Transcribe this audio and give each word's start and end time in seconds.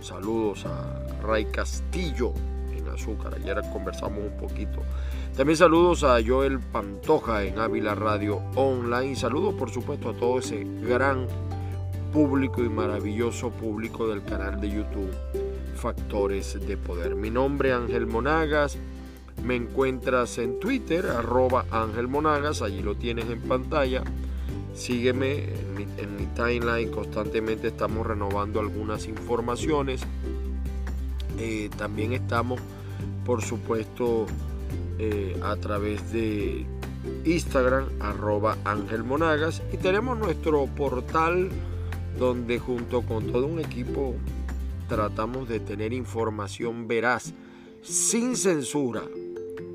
Saludos 0.00 0.66
a 0.66 1.22
Ray 1.22 1.46
Castillo 1.46 2.32
en 2.76 2.88
Azúcar. 2.88 3.34
Ayer 3.34 3.60
conversamos 3.72 4.18
un 4.18 4.36
poquito. 4.36 4.80
También 5.36 5.56
saludos 5.56 6.04
a 6.04 6.18
Joel 6.24 6.58
Pantoja 6.60 7.44
en 7.44 7.58
Ávila 7.58 7.94
Radio 7.94 8.42
Online. 8.54 9.16
Saludos 9.16 9.54
por 9.54 9.70
supuesto 9.70 10.10
a 10.10 10.14
todo 10.14 10.38
ese 10.38 10.64
gran 10.64 11.26
público 12.12 12.62
y 12.62 12.68
maravilloso 12.68 13.50
público 13.50 14.06
del 14.08 14.22
canal 14.24 14.60
de 14.60 14.70
YouTube 14.70 15.10
Factores 15.76 16.58
de 16.66 16.76
Poder. 16.76 17.14
Mi 17.14 17.30
nombre 17.30 17.72
Ángel 17.72 18.06
Monagas. 18.06 18.78
Me 19.42 19.56
encuentras 19.56 20.38
en 20.38 20.60
Twitter, 20.60 21.06
arroba 21.06 21.64
Ángel 21.70 22.06
Monagas, 22.06 22.62
allí 22.62 22.82
lo 22.82 22.94
tienes 22.94 23.28
en 23.28 23.40
pantalla. 23.40 24.04
Sígueme 24.74 25.44
en 25.98 26.16
mi, 26.16 26.26
timeline, 26.34 26.90
constantemente 26.90 27.68
estamos 27.68 28.06
renovando 28.06 28.60
algunas 28.60 29.06
informaciones. 29.06 30.02
Eh, 31.38 31.68
también 31.76 32.12
estamos, 32.12 32.60
por 33.24 33.42
supuesto, 33.42 34.26
eh, 34.98 35.38
a 35.42 35.56
través 35.56 36.12
de 36.12 36.64
Instagram, 37.24 37.86
arroba 38.00 38.56
Ángel 38.64 39.04
Monagas. 39.04 39.62
Y 39.72 39.76
tenemos 39.76 40.18
nuestro 40.18 40.66
portal 40.66 41.50
donde 42.18 42.58
junto 42.58 43.02
con 43.02 43.30
todo 43.30 43.46
un 43.46 43.58
equipo 43.58 44.14
tratamos 44.88 45.48
de 45.48 45.60
tener 45.60 45.92
información 45.92 46.86
veraz, 46.86 47.32
sin 47.82 48.36
censura, 48.36 49.02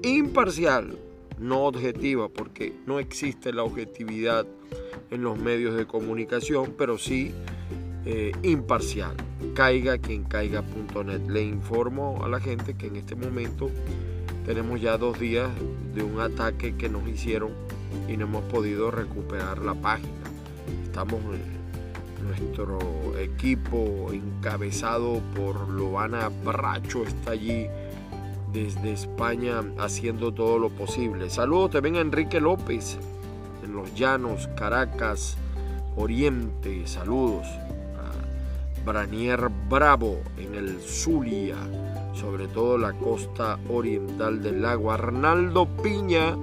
imparcial, 0.04 0.98
no 1.40 1.66
objetiva, 1.66 2.30
porque 2.30 2.74
no 2.86 3.00
existe 3.00 3.52
la 3.52 3.64
objetividad 3.64 4.46
en 5.12 5.24
los 5.24 5.38
medios 5.38 5.76
de 5.76 5.86
comunicación, 5.86 6.74
pero 6.78 6.98
sí 6.98 7.34
eh, 8.06 8.32
imparcial. 8.44 9.16
Caiga 9.54 9.98
quien 9.98 10.24
caiga.net. 10.24 11.22
Le 11.28 11.44
informo 11.44 12.24
a 12.24 12.30
la 12.30 12.40
gente 12.40 12.76
que 12.76 12.88
en 12.88 12.96
este 12.96 13.16
momento 13.16 13.70
tenemos 14.46 14.80
ya 14.80 14.98
dos 14.98 15.20
días 15.20 15.50
de 15.94 16.04
un 16.04 16.22
ataque 16.22 16.76
que 16.76 16.88
nos 16.88 17.08
hicieron 17.08 17.52
y 18.08 18.16
no 18.16 18.26
hemos 18.26 18.44
podido 18.46 18.92
recuperar 18.92 19.60
la 19.60 19.74
página. 19.74 20.10
Estamos 20.86 21.22
en 21.22 21.58
nuestro 22.26 22.80
equipo 23.20 24.10
encabezado 24.12 25.22
por 25.36 25.68
Loana 25.70 26.30
Bracho 26.46 27.04
está 27.04 27.32
allí 27.32 27.68
desde 28.54 28.94
España 28.94 29.64
haciendo 29.78 30.34
todo 30.34 30.60
lo 30.60 30.70
posible. 30.70 31.30
Saludos 31.30 31.72
también 31.72 31.98
a 31.98 32.00
Enrique 32.00 32.40
López 32.40 32.98
llanos, 33.96 34.48
Caracas, 34.56 35.38
Oriente. 35.96 36.88
Saludos 36.88 37.48
a 37.48 38.86
Branier 38.86 39.50
Bravo 39.70 40.20
en 40.38 40.56
el 40.56 40.80
Zulia, 40.82 41.58
sobre 42.14 42.48
todo 42.48 42.78
la 42.78 42.94
costa 42.94 43.60
oriental 43.70 44.42
del 44.42 44.62
lago. 44.62 44.92
Arnaldo 44.92 45.68
Piña 45.82 46.38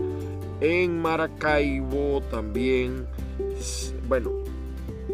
en 0.61 1.01
Maracaibo 1.01 2.23
también. 2.31 3.07
Bueno, 4.09 4.31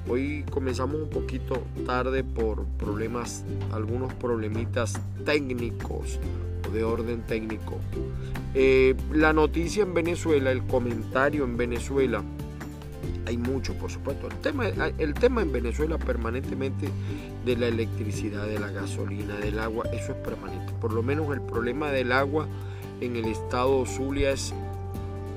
Hoy 0.09 0.44
comenzamos 0.50 0.97
un 0.97 1.09
poquito 1.09 1.62
tarde 1.87 2.22
por 2.25 2.65
problemas, 2.78 3.42
algunos 3.72 4.12
problemitas 4.15 5.00
técnicos 5.25 6.19
o 6.69 6.72
de 6.72 6.84
orden 6.84 7.22
técnico. 7.22 7.78
Eh, 8.54 8.94
la 9.12 9.32
noticia 9.32 9.82
en 9.82 9.94
Venezuela, 9.94 10.53
el 10.53 10.62
comentario 10.64 11.44
en 11.44 11.56
Venezuela 11.56 12.22
hay 13.26 13.38
mucho, 13.38 13.75
por 13.75 13.91
supuesto. 13.91 14.28
El 14.28 14.37
tema, 14.37 14.66
el 14.98 15.14
tema 15.14 15.43
en 15.43 15.53
Venezuela 15.53 15.98
permanentemente 15.98 16.88
de 17.44 17.56
la 17.56 17.69
electricidad, 17.69 18.47
de 18.47 18.59
la 18.59 18.70
gasolina, 18.70 19.37
del 19.38 19.59
agua, 19.59 19.87
eso 19.93 20.12
es 20.12 20.19
permanente. 20.19 20.72
Por 20.81 20.93
lo 20.93 21.03
menos 21.03 21.32
el 21.32 21.41
problema 21.41 21.91
del 21.91 22.12
agua 22.12 22.47
en 23.00 23.16
el 23.16 23.25
estado 23.25 23.84
Zulia 23.87 24.32
es 24.32 24.53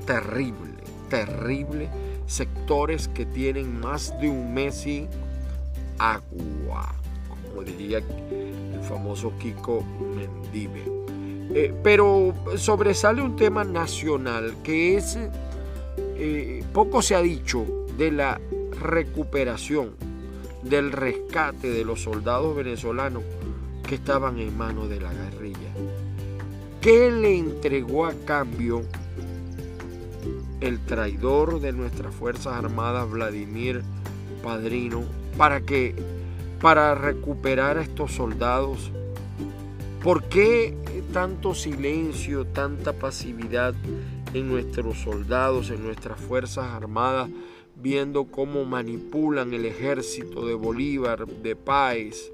terrible, 0.06 0.74
terrible. 1.08 1.88
Sectores 2.28 3.08
que 3.08 3.26
tienen 3.26 3.80
más 3.80 4.14
de 4.20 4.28
un 4.28 4.54
mes 4.54 4.82
sin 4.82 5.08
agua, 5.98 6.94
como 7.28 7.62
diría 7.62 7.98
el 7.98 8.80
famoso 8.82 9.32
Kiko 9.38 9.82
Mendive. 10.14 10.84
Eh, 11.54 11.74
pero 11.82 12.34
sobresale 12.56 13.22
un 13.22 13.34
tema 13.34 13.64
nacional 13.64 14.54
que 14.62 14.96
es, 14.96 15.18
eh, 15.96 16.62
poco 16.72 17.00
se 17.00 17.14
ha 17.14 17.22
dicho 17.22 17.64
de 17.96 18.12
la 18.12 18.40
recuperación, 18.80 19.92
del 20.62 20.92
rescate 20.92 21.70
de 21.70 21.84
los 21.84 22.02
soldados 22.02 22.54
venezolanos 22.54 23.22
que 23.86 23.94
estaban 23.94 24.38
en 24.38 24.56
manos 24.56 24.90
de 24.90 25.00
la 25.00 25.12
guerrilla. 25.12 25.72
¿Qué 26.82 27.10
le 27.10 27.38
entregó 27.38 28.06
a 28.06 28.12
cambio 28.26 28.82
el 30.60 30.80
traidor 30.84 31.60
de 31.60 31.72
nuestras 31.72 32.14
Fuerzas 32.14 32.54
Armadas, 32.54 33.10
Vladimir 33.10 33.82
Padrino, 34.42 35.04
para 35.36 35.60
que 35.60 35.94
para 36.60 36.94
recuperar 36.94 37.78
a 37.78 37.82
estos 37.82 38.12
soldados? 38.12 38.90
¿Por 40.02 40.24
qué 40.24 40.76
tanto 41.12 41.54
silencio, 41.54 42.46
tanta 42.46 42.92
pasividad 42.92 43.74
en 44.34 44.48
nuestros 44.48 44.98
soldados, 44.98 45.70
en 45.70 45.84
nuestras 45.84 46.20
Fuerzas 46.20 46.66
Armadas? 46.66 47.28
viendo 47.80 48.24
cómo 48.24 48.64
manipulan 48.64 49.54
el 49.54 49.64
ejército 49.64 50.44
de 50.46 50.54
Bolívar, 50.54 51.26
de 51.26 51.54
Páez, 51.54 52.30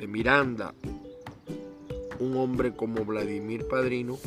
de 0.00 0.06
Miranda, 0.06 0.74
un 2.18 2.36
hombre 2.36 2.74
como 2.74 3.04
Vladimir 3.04 3.66
Padrino, 3.68 4.18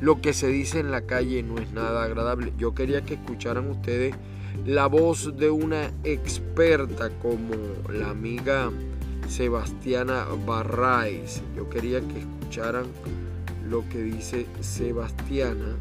lo 0.00 0.20
que 0.20 0.32
se 0.32 0.48
dice 0.48 0.80
en 0.80 0.90
la 0.90 1.02
calle 1.02 1.42
no 1.42 1.58
es 1.58 1.72
nada 1.72 2.04
agradable. 2.04 2.52
Yo 2.58 2.74
quería 2.74 3.02
que 3.02 3.14
escucharan 3.14 3.68
ustedes 3.70 4.14
la 4.66 4.86
voz 4.86 5.36
de 5.36 5.50
una 5.50 5.90
experta 6.04 7.10
como 7.20 7.54
la 7.92 8.10
amiga 8.10 8.70
Sebastiana 9.28 10.26
Barraes. 10.46 11.42
Yo 11.56 11.68
quería 11.68 12.00
que 12.00 12.20
escucharan 12.20 12.86
lo 13.68 13.88
que 13.88 14.02
dice 14.02 14.46
Sebastiana. 14.60 15.76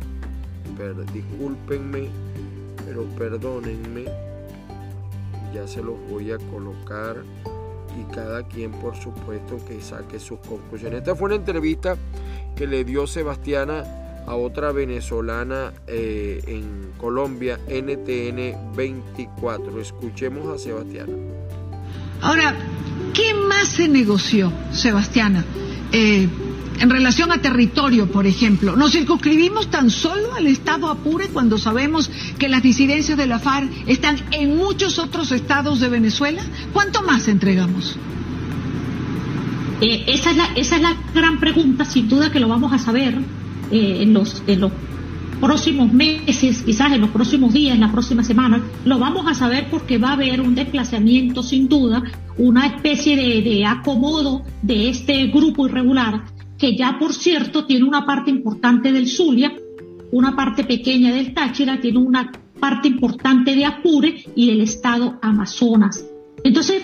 Pero 0.78 1.04
discúlpenme 1.04 2.10
pero 2.88 3.04
perdónenme, 3.18 4.06
ya 5.54 5.68
se 5.68 5.84
los 5.84 5.96
voy 6.10 6.32
a 6.32 6.38
colocar 6.38 7.18
y 8.00 8.14
cada 8.14 8.48
quien 8.48 8.72
por 8.72 8.96
supuesto 8.96 9.58
que 9.68 9.82
saque 9.82 10.20
sus 10.20 10.40
conclusiones. 10.40 11.00
Esta 11.00 11.14
fue 11.14 11.26
una 11.26 11.36
entrevista 11.36 11.98
que 12.56 12.66
le 12.66 12.86
dio 12.86 13.06
Sebastiana 13.06 13.84
a 14.28 14.36
otra 14.36 14.74
venezolana 14.74 15.72
eh, 15.88 16.44
en 16.48 16.92
Colombia, 16.98 17.60
NTN 17.68 18.76
24. 18.76 19.80
Escuchemos 19.80 20.54
a 20.54 20.62
Sebastiana. 20.62 21.14
Ahora, 22.22 22.54
¿qué 23.14 23.34
más 23.34 23.70
se 23.70 23.88
negoció, 23.88 24.52
Sebastiana? 24.72 25.46
Eh, 25.94 26.28
en 26.80 26.90
relación 26.90 27.32
a 27.32 27.42
territorio, 27.42 28.12
por 28.12 28.28
ejemplo, 28.28 28.76
¿nos 28.76 28.92
circunscribimos 28.92 29.72
tan 29.72 29.90
solo 29.90 30.34
al 30.34 30.46
Estado 30.46 30.90
Apure 30.90 31.30
cuando 31.30 31.58
sabemos 31.58 32.12
que 32.38 32.50
las 32.50 32.62
disidencias 32.62 33.18
de 33.18 33.28
la 33.28 33.40
FARC 33.40 33.70
están 33.88 34.18
en 34.32 34.58
muchos 34.58 35.00
otros 35.00 35.32
estados 35.32 35.80
de 35.80 35.88
Venezuela? 35.88 36.44
¿Cuánto 36.74 37.02
más 37.02 37.30
entregamos? 37.30 37.98
Eh, 39.80 40.04
esa, 40.08 40.32
es 40.32 40.38
la, 40.38 40.46
esa 40.56 40.76
es 40.76 40.82
la 40.82 40.98
gran 41.16 41.40
pregunta, 41.40 41.86
sin 41.86 42.10
duda 42.10 42.32
que 42.32 42.42
lo 42.42 42.50
vamos 42.50 42.74
a 42.74 42.78
saber 42.78 43.18
eh, 43.72 44.02
en, 44.02 44.14
los, 44.14 44.44
en 44.48 44.62
los 44.62 44.72
próximos 45.40 45.92
meses, 45.94 46.64
quizás 46.64 46.94
en 46.94 47.02
los 47.02 47.12
próximos 47.12 47.54
días, 47.54 47.76
en 47.76 47.82
las 47.82 47.92
próximas 47.92 48.26
semanas, 48.26 48.62
lo 48.86 49.00
vamos 49.00 49.26
a 49.28 49.34
saber 49.34 49.68
porque 49.70 49.98
va 49.98 50.10
a 50.10 50.14
haber 50.14 50.42
un 50.42 50.56
desplazamiento 50.56 51.44
sin 51.44 51.70
duda, 51.70 52.04
una 52.38 52.66
especie 52.66 53.16
de, 53.16 53.42
de 53.42 53.66
acomodo 53.66 54.44
de 54.62 54.90
este 54.90 55.28
grupo 55.28 55.68
irregular 55.68 56.24
que 56.58 56.76
ya 56.76 56.98
por 57.00 57.14
cierto 57.14 57.66
tiene 57.66 57.86
una 57.86 58.06
parte 58.06 58.32
importante 58.32 58.92
del 58.92 59.08
Zulia, 59.08 59.54
una 60.12 60.36
parte 60.36 60.64
pequeña 60.64 61.14
del 61.14 61.34
Táchira, 61.34 61.80
tiene 61.80 62.00
una 62.00 62.32
parte 62.60 62.88
importante 62.88 63.56
de 63.56 63.66
Apure 63.66 64.24
y 64.36 64.48
del 64.48 64.62
estado 64.62 65.20
Amazonas. 65.22 66.04
Entonces, 66.44 66.84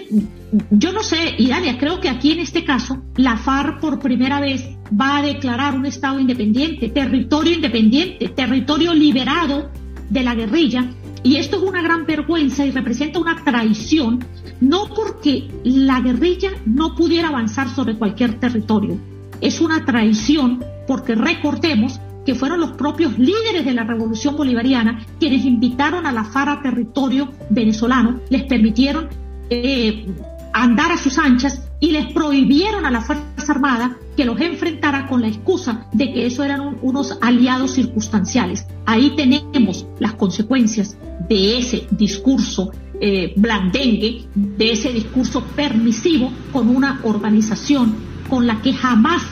yo 0.72 0.92
no 0.92 1.04
sé, 1.04 1.36
Iralia, 1.38 1.78
creo 1.78 2.00
que 2.00 2.10
aquí 2.10 2.32
en 2.32 2.40
este 2.40 2.64
caso, 2.64 3.02
la 3.16 3.38
FARC 3.38 3.80
por 3.80 4.00
primera 4.00 4.40
vez 4.40 4.68
va 5.00 5.18
a 5.18 5.22
declarar 5.22 5.76
un 5.76 5.86
Estado 5.86 6.20
independiente, 6.20 6.90
territorio 6.90 7.54
independiente, 7.54 8.30
territorio 8.30 8.94
liberado 8.94 9.70
de 10.10 10.24
la 10.24 10.36
guerrilla. 10.36 10.90
Y 11.24 11.38
esto 11.38 11.58
es 11.58 11.64
una 11.64 11.82
gran 11.82 12.06
vergüenza 12.06 12.66
y 12.66 12.72
representa 12.72 13.20
una 13.20 13.44
traición, 13.44 14.26
no 14.60 14.90
porque 14.94 15.48
la 15.64 16.02
guerrilla 16.02 16.52
no 16.66 16.96
pudiera 16.96 17.30
avanzar 17.30 17.70
sobre 17.70 17.96
cualquier 17.96 18.40
territorio, 18.40 19.00
es 19.40 19.62
una 19.62 19.86
traición 19.86 20.64
porque 20.88 21.16
recordemos 21.16 22.00
que 22.26 22.36
fueron 22.36 22.60
los 22.62 22.72
propios 22.72 23.18
líderes 23.18 23.66
de 23.66 23.74
la 23.74 23.84
revolución 23.84 24.36
bolivariana 24.38 25.06
quienes 25.20 25.46
invitaron 25.46 26.06
a 26.06 26.12
la 26.12 26.24
FARC 26.24 26.60
a 26.60 26.62
territorio 26.62 27.30
venezolano, 27.50 28.22
les 28.30 28.44
permitieron 28.44 29.10
eh, 29.54 30.06
andar 30.54 30.92
a 30.92 30.98
sus 30.98 31.18
anchas 31.18 31.62
y 31.80 31.92
les 31.92 32.12
prohibieron 32.14 32.86
a 32.86 32.92
la 32.92 33.02
Fuerza 33.02 33.52
Armada 33.52 33.98
que 34.16 34.26
los 34.26 34.40
enfrentara 34.40 35.08
con 35.08 35.22
la 35.22 35.28
excusa 35.28 35.88
de 35.92 36.14
que 36.14 36.26
eso 36.26 36.44
eran 36.44 36.78
unos 36.82 37.18
aliados 37.22 37.72
circunstanciales. 37.74 38.66
Ahí 38.86 39.14
tenemos 39.16 39.86
las 40.00 40.14
consecuencias 40.14 40.98
de 41.28 41.58
ese 41.60 41.88
discurso 41.92 42.72
eh, 43.00 43.34
blandengue, 43.36 44.26
de 44.34 44.72
ese 44.72 44.94
discurso 44.94 45.44
permisivo 45.56 46.32
con 46.52 46.70
una 46.70 47.02
organización 47.04 47.96
con 48.30 48.48
la 48.48 48.62
que 48.62 48.74
jamás 48.74 49.24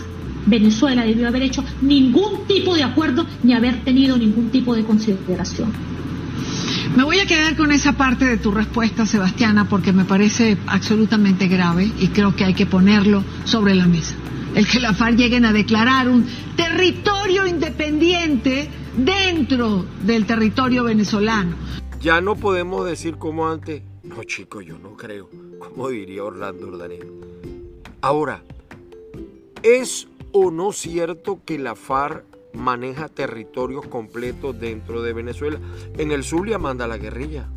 Venezuela 0.45 1.05
debió 1.05 1.27
haber 1.27 1.43
hecho 1.43 1.63
ningún 1.81 2.45
tipo 2.47 2.75
de 2.75 2.83
acuerdo 2.83 3.25
ni 3.43 3.53
haber 3.53 3.83
tenido 3.83 4.17
ningún 4.17 4.49
tipo 4.49 4.75
de 4.75 4.83
consideración. 4.83 5.71
Me 6.95 7.03
voy 7.03 7.19
a 7.19 7.25
quedar 7.25 7.55
con 7.55 7.71
esa 7.71 7.93
parte 7.93 8.25
de 8.25 8.37
tu 8.37 8.51
respuesta, 8.51 9.05
Sebastiana, 9.05 9.69
porque 9.69 9.93
me 9.93 10.05
parece 10.05 10.57
absolutamente 10.67 11.47
grave 11.47 11.89
y 11.99 12.07
creo 12.09 12.35
que 12.35 12.43
hay 12.43 12.53
que 12.53 12.65
ponerlo 12.65 13.23
sobre 13.45 13.75
la 13.75 13.87
mesa. 13.87 14.15
El 14.55 14.67
que 14.67 14.79
la 14.79 14.93
FARC 14.93 15.15
lleguen 15.15 15.45
a 15.45 15.53
declarar 15.53 16.09
un 16.09 16.27
territorio 16.55 17.47
independiente 17.47 18.69
dentro 18.97 19.85
del 20.03 20.25
territorio 20.25 20.83
venezolano. 20.83 21.55
Ya 22.01 22.19
no 22.19 22.35
podemos 22.35 22.85
decir 22.85 23.15
como 23.15 23.47
antes, 23.47 23.83
no 24.03 24.23
chico, 24.23 24.61
yo 24.61 24.77
no 24.77 24.97
creo, 24.97 25.29
como 25.59 25.89
diría 25.89 26.23
Orlando 26.23 26.67
Urdanero. 26.67 27.07
Ahora, 28.01 28.43
¿Es 29.63 30.07
o 30.31 30.49
no 30.49 30.71
cierto 30.71 31.39
que 31.45 31.59
la 31.59 31.75
FARC 31.75 32.25
maneja 32.53 33.09
territorios 33.09 33.85
completos 33.87 34.59
dentro 34.59 35.01
de 35.01 35.13
Venezuela? 35.13 35.59
En 35.97 36.11
el 36.11 36.23
Zulia 36.23 36.57
manda 36.57 36.87
la 36.87 36.97
guerrilla. 36.97 37.47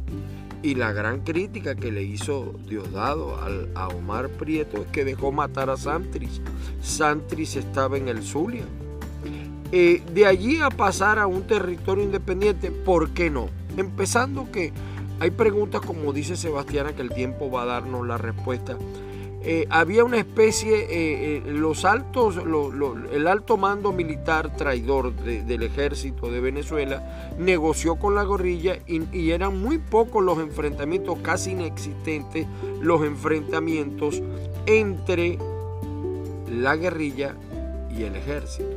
Y 0.62 0.76
la 0.76 0.92
gran 0.92 1.20
crítica 1.20 1.74
que 1.74 1.92
le 1.92 2.02
hizo 2.02 2.54
Diosdado 2.66 3.38
al, 3.38 3.70
a 3.74 3.88
Omar 3.88 4.30
Prieto 4.30 4.78
es 4.82 4.86
que 4.86 5.04
dejó 5.04 5.30
matar 5.30 5.68
a 5.68 5.76
Santris. 5.76 6.40
Santris 6.80 7.56
estaba 7.56 7.98
en 7.98 8.08
el 8.08 8.22
Zulia. 8.22 8.64
Eh, 9.72 10.02
de 10.14 10.26
allí 10.26 10.60
a 10.60 10.70
pasar 10.70 11.18
a 11.18 11.26
un 11.26 11.46
territorio 11.46 12.04
independiente, 12.04 12.70
¿por 12.70 13.10
qué 13.10 13.28
no? 13.28 13.48
Empezando 13.76 14.50
que 14.50 14.72
hay 15.20 15.30
preguntas 15.30 15.80
como 15.80 16.12
dice 16.12 16.36
Sebastiana 16.36 16.94
que 16.94 17.02
el 17.02 17.10
tiempo 17.10 17.50
va 17.50 17.62
a 17.62 17.66
darnos 17.66 18.06
la 18.06 18.16
respuesta 18.16 18.76
eh, 19.46 19.66
había 19.68 20.04
una 20.04 20.16
especie, 20.16 20.74
eh, 20.74 20.86
eh, 21.36 21.42
los 21.46 21.84
altos, 21.84 22.38
el 23.12 23.26
alto 23.26 23.58
mando 23.58 23.92
militar 23.92 24.56
traidor 24.56 25.14
del 25.14 25.62
ejército 25.62 26.30
de 26.30 26.40
Venezuela 26.40 27.30
negoció 27.38 27.96
con 27.96 28.14
la 28.14 28.24
guerrilla 28.24 28.78
y, 28.86 29.30
eran 29.32 29.60
muy 29.60 29.76
pocos 29.76 30.24
los 30.24 30.38
enfrentamientos, 30.38 31.18
casi 31.20 31.50
inexistentes 31.50 32.46
los 32.80 33.04
enfrentamientos 33.04 34.22
entre 34.64 35.38
la 36.50 36.76
guerrilla 36.76 37.36
y 37.94 38.04
el 38.04 38.16
ejército. 38.16 38.70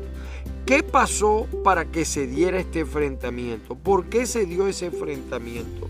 ¿Qué 0.66 0.84
pasó 0.84 1.48
para 1.64 1.86
que 1.86 2.04
se 2.04 2.28
diera 2.28 2.60
este 2.60 2.82
enfrentamiento? 2.82 3.76
¿Por 3.76 4.08
qué 4.08 4.26
se 4.26 4.46
dio 4.46 4.68
ese 4.68 4.88
enfrentamiento? 4.88 5.88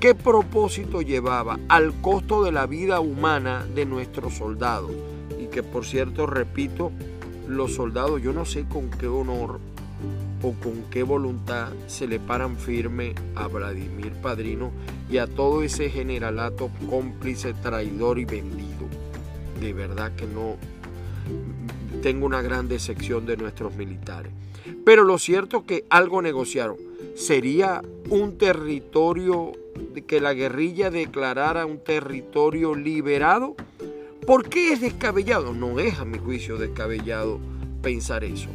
¿Qué 0.00 0.14
propósito 0.14 1.00
llevaba 1.00 1.58
al 1.68 2.00
costo 2.00 2.44
de 2.44 2.52
la 2.52 2.66
vida 2.66 3.00
humana 3.00 3.66
de 3.74 3.86
nuestros 3.86 4.34
soldados? 4.34 4.92
Y 5.40 5.46
que 5.46 5.62
por 5.62 5.86
cierto, 5.86 6.26
repito, 6.26 6.92
los 7.48 7.74
soldados, 7.74 8.22
yo 8.22 8.32
no 8.32 8.44
sé 8.44 8.66
con 8.68 8.90
qué 8.90 9.06
honor 9.06 9.60
o 10.42 10.52
con 10.62 10.82
qué 10.90 11.02
voluntad 11.02 11.72
se 11.86 12.06
le 12.06 12.20
paran 12.20 12.56
firme 12.56 13.14
a 13.34 13.48
Vladimir 13.48 14.12
Padrino 14.20 14.72
y 15.10 15.18
a 15.18 15.26
todo 15.26 15.62
ese 15.62 15.88
generalato 15.88 16.70
cómplice, 16.90 17.54
traidor 17.54 18.18
y 18.18 18.26
vendido. 18.26 18.86
De 19.60 19.72
verdad 19.72 20.12
que 20.14 20.26
no 20.26 20.56
tengo 22.02 22.26
una 22.26 22.42
gran 22.42 22.68
decepción 22.68 23.24
de 23.24 23.38
nuestros 23.38 23.74
militares. 23.76 24.32
Pero 24.84 25.04
lo 25.04 25.18
cierto 25.18 25.58
es 25.58 25.64
que 25.64 25.84
algo 25.88 26.20
negociaron. 26.20 26.76
Sería 27.14 27.80
un 28.10 28.36
territorio 28.36 29.52
que 30.06 30.20
la 30.20 30.34
guerrilla 30.34 30.90
declarara 30.90 31.66
un 31.66 31.78
territorio 31.78 32.74
liberado? 32.74 33.56
¿Por 34.26 34.48
qué 34.48 34.72
es 34.72 34.80
descabellado? 34.80 35.52
No 35.52 35.78
es 35.78 35.98
a 35.98 36.04
mi 36.04 36.18
juicio 36.18 36.56
descabellado 36.56 37.38
pensar 37.82 38.24
eso. 38.24 38.48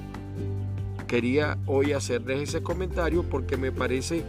Quería 1.07 1.57
hoy 1.65 1.93
hacerles 1.93 2.49
ese 2.49 2.63
comentario 2.63 3.23
porque 3.23 3.57
me 3.57 3.71
parece 3.71 4.23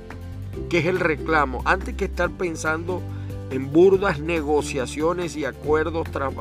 que 0.68 0.78
es 0.78 0.86
el 0.86 1.00
reclamo. 1.00 1.62
Antes 1.64 1.94
que 1.94 2.06
estar 2.06 2.30
pensando 2.30 3.02
en 3.50 3.72
burdas 3.72 4.20
negociaciones 4.20 5.36
y 5.36 5.44
acuerdos 5.44 6.10
tras 6.10 6.32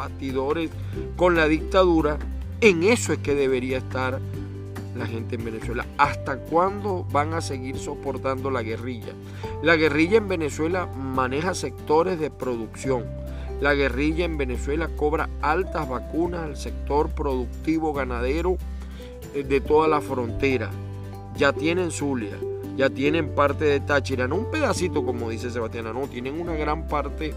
con 1.16 1.36
la 1.36 1.48
dictadura, 1.48 2.18
en 2.62 2.84
eso 2.84 3.14
es 3.14 3.20
que 3.20 3.36
debería 3.36 3.78
estar 3.78 4.20
la 5.00 5.08
gente 5.08 5.36
en 5.36 5.46
Venezuela? 5.46 5.86
¿Hasta 5.98 6.38
cuándo 6.38 7.06
van 7.12 7.34
a 7.34 7.42
seguir 7.42 7.78
soportando 7.78 8.52
la 8.52 8.62
guerrilla? 8.62 9.14
La 9.64 9.76
guerrilla 9.76 10.18
en 10.18 10.28
Venezuela 10.28 10.86
maneja 10.86 11.54
sectores 11.54 12.20
de 12.20 12.30
producción. 12.30 13.06
La 13.62 13.74
guerrilla 13.74 14.26
en 14.26 14.38
Venezuela 14.38 14.88
cobra 14.96 15.30
altas 15.42 15.90
vacunas 15.90 16.42
al 16.42 16.58
sector 16.58 17.10
productivo 17.10 17.94
ganadero 17.94 18.58
eh, 19.34 19.44
de 19.44 19.60
toda 19.60 19.88
la 19.88 20.02
frontera. 20.02 20.70
Ya 21.36 21.52
tienen 21.52 21.92
Zulia, 21.92 22.38
ya 22.78 22.90
tienen 22.90 23.36
parte 23.36 23.66
de 23.66 23.80
Táchira, 23.80 24.28
no 24.28 24.36
un 24.36 24.52
pedacito 24.52 25.06
como 25.06 25.30
dice 25.30 25.50
Sebastián, 25.50 25.86
no, 25.94 26.08
tienen 26.08 26.40
una 26.40 26.54
gran 26.54 26.88
parte 26.88 27.34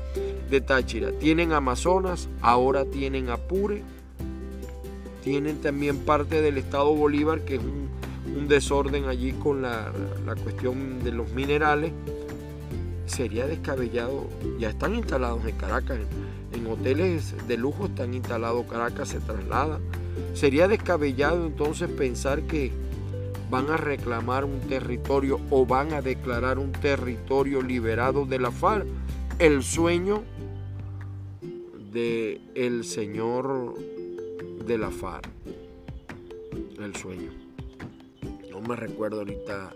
de 0.48 0.60
Táchira. 0.60 1.10
Tienen 1.18 1.52
Amazonas, 1.52 2.28
ahora 2.40 2.84
tienen 2.84 3.28
Apure 3.28 3.82
tienen 5.22 5.60
también 5.60 5.98
parte 5.98 6.42
del 6.42 6.58
Estado 6.58 6.94
Bolívar, 6.94 7.42
que 7.42 7.56
es 7.56 7.60
un, 7.60 7.90
desorden 8.48 9.04
allí 9.04 9.32
con 9.32 9.62
la, 9.62 9.92
cuestión 10.42 11.02
de 11.02 11.12
los 11.12 11.32
minerales. 11.32 11.92
Sería 13.06 13.46
descabellado, 13.46 14.28
ya 14.58 14.70
están 14.70 14.94
instalados 14.94 15.44
en 15.46 15.56
Caracas, 15.56 15.98
en, 16.52 16.66
hoteles 16.66 17.34
de 17.46 17.56
lujo 17.56 17.86
están 17.86 18.14
instalados, 18.14 18.66
Caracas 18.66 19.08
se 19.08 19.20
traslada. 19.20 19.80
Sería 20.34 20.68
descabellado 20.68 21.46
entonces 21.46 21.88
pensar 21.90 22.42
que 22.42 22.72
van 23.50 23.70
a 23.70 23.76
reclamar 23.76 24.44
un 24.44 24.60
territorio 24.60 25.40
o 25.50 25.66
van 25.66 25.92
a 25.92 26.00
declarar 26.00 26.58
un 26.58 26.72
territorio 26.72 27.62
liberado 27.62 28.24
de 28.24 28.38
la 28.38 28.50
FARC. 28.50 28.86
El 29.38 29.62
sueño 29.62 30.22
del 31.92 32.40
el 32.54 32.84
señor 32.84 33.74
de 34.66 34.78
la 34.78 34.90
FARC. 34.90 35.28
El 36.80 36.94
sueño. 36.96 37.30
No 38.50 38.60
me 38.60 38.76
recuerdo 38.76 39.18
ahorita 39.18 39.72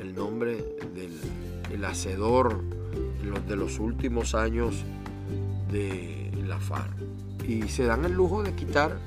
el 0.00 0.14
nombre 0.14 0.64
del 0.94 1.84
hacedor 1.84 2.62
de 3.48 3.56
los 3.56 3.78
últimos 3.78 4.34
años 4.34 4.84
de 5.70 6.30
la 6.46 6.58
FARC. 6.58 6.94
Y 7.46 7.62
se 7.68 7.84
dan 7.84 8.04
el 8.04 8.12
lujo 8.12 8.42
de 8.42 8.54
quitar 8.54 8.98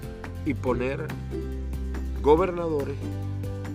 y 0.45 0.53
poner 0.53 1.07
gobernadores, 2.21 2.95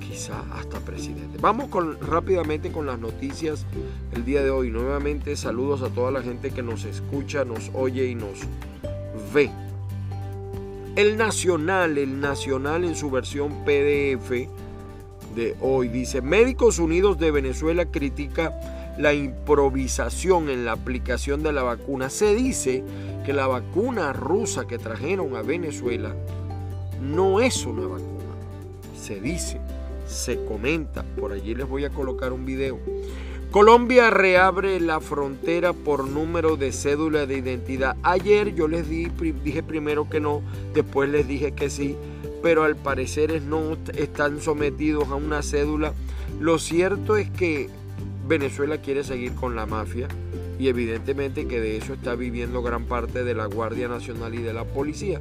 quizá 0.01 0.41
hasta 0.53 0.81
presidentes. 0.81 1.41
Vamos 1.41 1.69
con, 1.69 1.99
rápidamente 2.01 2.73
con 2.73 2.87
las 2.87 2.99
noticias 2.99 3.65
el 4.13 4.25
día 4.25 4.43
de 4.43 4.51
hoy. 4.51 4.71
Nuevamente 4.71 5.37
saludos 5.37 5.83
a 5.83 5.89
toda 5.89 6.11
la 6.11 6.23
gente 6.23 6.51
que 6.51 6.63
nos 6.63 6.85
escucha, 6.85 7.45
nos 7.45 7.71
oye 7.75 8.07
y 8.07 8.15
nos 8.15 8.41
ve. 9.33 9.51
El 11.01 11.17
Nacional, 11.17 11.97
el 11.97 12.21
Nacional 12.21 12.85
en 12.85 12.95
su 12.95 13.11
versión 13.11 13.65
PDF 13.65 14.29
de 15.35 15.57
hoy 15.63 15.89
dice, 15.89 16.21
Médicos 16.21 16.79
Unidos 16.79 17.19
de 17.19 17.31
Venezuela 17.31 17.87
critica 17.87 18.53
la 18.99 19.15
improvisación 19.15 20.51
en 20.51 20.67
la 20.67 20.73
aplicación 20.73 21.43
de 21.43 21.55
la 21.55 21.63
vacuna. 21.63 22.11
Se 22.11 22.35
dice 22.35 22.85
que 23.25 23.33
la 23.33 23.47
vacuna 23.47 24.13
rusa 24.13 24.67
que 24.67 24.77
trajeron 24.77 25.37
a 25.37 25.41
Venezuela 25.41 26.15
no 27.01 27.41
es 27.41 27.65
una 27.65 27.87
vacuna. 27.87 28.35
Se 28.95 29.23
dice, 29.23 29.59
se 30.07 30.45
comenta, 30.45 31.03
por 31.19 31.33
allí 31.33 31.55
les 31.55 31.67
voy 31.67 31.87
a 31.87 31.91
colocar 31.91 32.31
un 32.31 32.45
video. 32.45 32.79
Colombia 33.51 34.11
reabre 34.11 34.79
la 34.79 35.01
frontera 35.01 35.73
por 35.73 36.07
número 36.07 36.57
de 36.57 36.71
cédula 36.71 37.27
de 37.27 37.39
identidad. 37.39 37.97
Ayer 38.05 38.55
yo 38.55 38.69
les 38.69 38.89
dije 38.89 39.65
primero 39.65 40.09
que 40.09 40.21
no, 40.21 40.41
después 40.73 41.11
les 41.11 41.27
dije 41.27 41.51
que 41.51 41.69
sí, 41.69 41.97
pero 42.45 42.63
al 42.63 42.77
parecer 42.77 43.43
no 43.43 43.77
están 43.97 44.41
sometidos 44.41 45.09
a 45.09 45.17
una 45.17 45.43
cédula. 45.43 45.95
Lo 46.39 46.61
cierto 46.61 47.17
es 47.17 47.29
que 47.29 47.69
Venezuela 48.29 48.79
quiere 48.79 49.03
seguir 49.03 49.35
con 49.35 49.57
la 49.57 49.67
mafia 49.67 50.07
y 50.61 50.69
evidentemente 50.69 51.49
que 51.49 51.61
de 51.61 51.77
eso 51.77 51.95
está 51.95 52.15
viviendo 52.15 52.63
gran 52.63 52.85
parte 52.85 53.25
de 53.25 53.35
la 53.35 53.47
Guardia 53.47 53.89
Nacional 53.89 54.33
y 54.33 54.43
de 54.43 54.53
la 54.53 54.63
policía, 54.63 55.19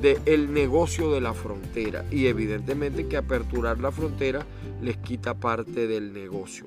del 0.00 0.20
el 0.26 0.52
negocio 0.52 1.10
de 1.10 1.20
la 1.20 1.34
frontera 1.34 2.04
y 2.12 2.28
evidentemente 2.28 3.08
que 3.08 3.16
aperturar 3.16 3.80
la 3.80 3.90
frontera 3.90 4.46
les 4.80 4.96
quita 4.98 5.34
parte 5.34 5.88
del 5.88 6.12
negocio. 6.12 6.66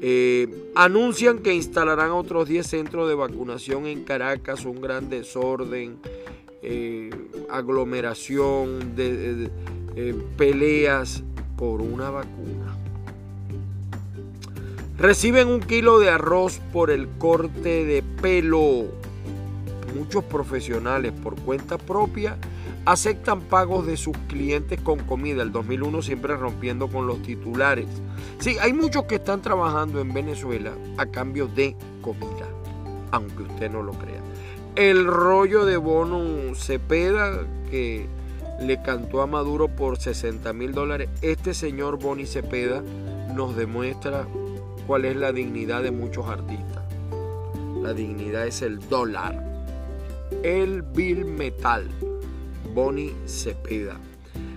Eh, 0.00 0.70
anuncian 0.74 1.38
que 1.40 1.54
instalarán 1.54 2.10
otros 2.12 2.48
10 2.48 2.66
centros 2.66 3.08
de 3.08 3.14
vacunación 3.14 3.86
en 3.86 4.04
Caracas, 4.04 4.64
un 4.64 4.80
gran 4.80 5.10
desorden, 5.10 5.98
eh, 6.62 7.10
aglomeración, 7.50 8.94
de, 8.94 9.50
eh, 9.96 10.14
peleas 10.36 11.22
por 11.56 11.82
una 11.82 12.10
vacuna. 12.10 12.76
Reciben 14.96 15.48
un 15.48 15.60
kilo 15.60 15.98
de 15.98 16.10
arroz 16.10 16.60
por 16.72 16.90
el 16.90 17.08
corte 17.08 17.84
de 17.84 18.02
pelo. 18.20 18.84
Muchos 19.96 20.22
profesionales 20.24 21.12
por 21.22 21.36
cuenta 21.40 21.78
propia 21.78 22.36
aceptan 22.84 23.40
pagos 23.42 23.86
de 23.86 23.96
sus 23.96 24.16
clientes 24.28 24.80
con 24.80 25.00
comida. 25.00 25.42
El 25.42 25.52
2001 25.52 26.02
siempre 26.02 26.36
rompiendo 26.36 26.88
con 26.88 27.06
los 27.06 27.22
titulares. 27.22 27.86
Sí, 28.38 28.56
hay 28.60 28.72
muchos 28.72 29.04
que 29.04 29.16
están 29.16 29.42
trabajando 29.42 30.00
en 30.00 30.12
Venezuela 30.12 30.72
a 30.96 31.06
cambio 31.06 31.46
de 31.46 31.76
comida, 32.00 32.48
aunque 33.10 33.42
usted 33.42 33.70
no 33.70 33.82
lo 33.82 33.92
crea. 33.92 34.20
El 34.76 35.06
rollo 35.06 35.64
de 35.64 35.76
Bono 35.76 36.54
Cepeda 36.54 37.46
que 37.70 38.06
le 38.60 38.82
cantó 38.82 39.22
a 39.22 39.26
Maduro 39.26 39.68
por 39.68 39.98
60 39.98 40.52
mil 40.52 40.72
dólares. 40.72 41.08
Este 41.22 41.54
señor 41.54 41.98
Boni 41.98 42.26
Cepeda 42.26 42.82
nos 43.34 43.56
demuestra 43.56 44.26
cuál 44.86 45.04
es 45.04 45.16
la 45.16 45.32
dignidad 45.32 45.82
de 45.82 45.90
muchos 45.90 46.26
artistas. 46.26 46.84
La 47.82 47.94
dignidad 47.94 48.46
es 48.46 48.62
el 48.62 48.78
dólar. 48.88 49.42
El 50.42 50.82
bill 50.82 51.24
metal. 51.24 51.88
Bonnie 52.74 53.14
Cepeda. 53.26 53.98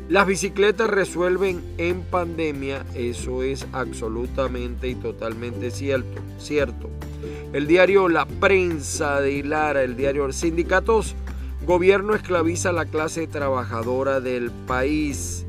Las 0.09 0.27
bicicletas 0.27 0.89
resuelven 0.89 1.63
en 1.77 2.01
pandemia, 2.01 2.85
eso 2.93 3.41
es 3.41 3.65
absolutamente 3.71 4.89
y 4.89 4.95
totalmente 4.95 5.71
cierto. 5.71 6.21
cierto. 6.37 6.89
El 7.53 7.67
diario 7.67 8.09
La 8.09 8.25
Prensa 8.25 9.21
de 9.21 9.43
Lara, 9.43 9.81
el 9.83 9.95
diario 9.95 10.31
Sindicatos, 10.33 11.15
gobierno 11.65 12.15
esclaviza 12.15 12.69
a 12.69 12.73
la 12.73 12.85
clase 12.85 13.27
trabajadora 13.27 14.19
del 14.19 14.51
país. 14.51 15.45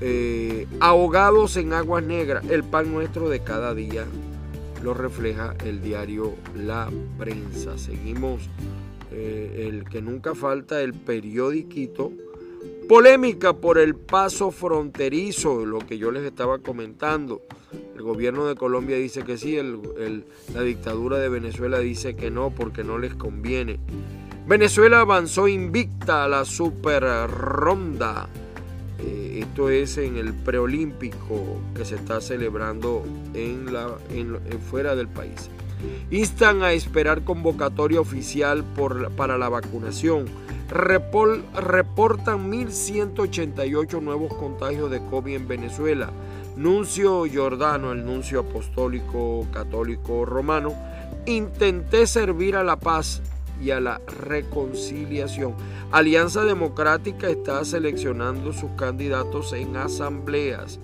Eh, 0.00 0.66
ahogados 0.80 1.56
en 1.56 1.72
aguas 1.72 2.02
negras, 2.02 2.44
el 2.50 2.64
pan 2.64 2.92
nuestro 2.92 3.28
de 3.28 3.40
cada 3.40 3.74
día, 3.74 4.06
lo 4.82 4.94
refleja 4.94 5.54
el 5.64 5.82
diario 5.82 6.34
La 6.56 6.90
Prensa. 7.18 7.78
Seguimos 7.78 8.48
eh, 9.10 9.68
el 9.68 9.84
que 9.84 10.02
nunca 10.02 10.34
falta, 10.34 10.82
el 10.82 10.94
periodiquito. 10.94 12.12
Polémica 12.88 13.52
por 13.52 13.78
el 13.78 13.94
paso 13.94 14.50
fronterizo, 14.50 15.64
lo 15.64 15.78
que 15.78 15.98
yo 15.98 16.10
les 16.10 16.24
estaba 16.24 16.58
comentando. 16.58 17.42
El 17.94 18.02
gobierno 18.02 18.46
de 18.46 18.56
Colombia 18.56 18.96
dice 18.96 19.22
que 19.22 19.38
sí, 19.38 19.58
la 20.54 20.62
dictadura 20.62 21.18
de 21.18 21.28
Venezuela 21.28 21.78
dice 21.78 22.16
que 22.16 22.30
no 22.30 22.50
porque 22.50 22.82
no 22.82 22.98
les 22.98 23.14
conviene. 23.14 23.78
Venezuela 24.48 25.00
avanzó 25.00 25.46
invicta 25.46 26.24
a 26.24 26.28
la 26.28 26.44
super 26.44 27.04
ronda 27.28 28.28
eh, 29.02 29.40
esto 29.42 29.70
es 29.70 29.96
en 29.98 30.16
el 30.16 30.34
preolímpico 30.34 31.60
que 31.74 31.84
se 31.84 31.94
está 31.94 32.20
celebrando 32.20 33.04
en 33.34 33.72
la, 33.72 33.96
fuera 34.70 34.94
del 34.94 35.08
país. 35.08 35.48
Instan 36.10 36.62
a 36.62 36.72
esperar 36.72 37.22
convocatoria 37.24 38.00
oficial 38.00 38.64
por, 38.64 39.10
para 39.12 39.38
la 39.38 39.48
vacunación. 39.48 40.26
reportan 40.68 42.50
1.188 42.50 44.00
nuevos 44.02 44.34
contagios 44.34 44.90
de 44.90 45.00
COVID 45.06 45.34
en 45.34 45.48
Venezuela. 45.48 46.10
Nuncio 46.56 47.24
Giordano, 47.26 47.92
el 47.92 48.04
nuncio 48.04 48.40
apostólico 48.40 49.46
católico 49.52 50.24
romano, 50.24 50.74
intenté 51.26 52.06
servir 52.06 52.56
a 52.56 52.64
la 52.64 52.76
paz 52.76 53.22
y 53.62 53.70
a 53.70 53.80
la 53.80 54.00
reconciliación. 54.06 55.54
Alianza 55.92 56.44
Democrática 56.44 57.28
está 57.28 57.64
seleccionando 57.64 58.52
sus 58.52 58.70
candidatos 58.72 59.52
en 59.52 59.76
asambleas. 59.76 60.80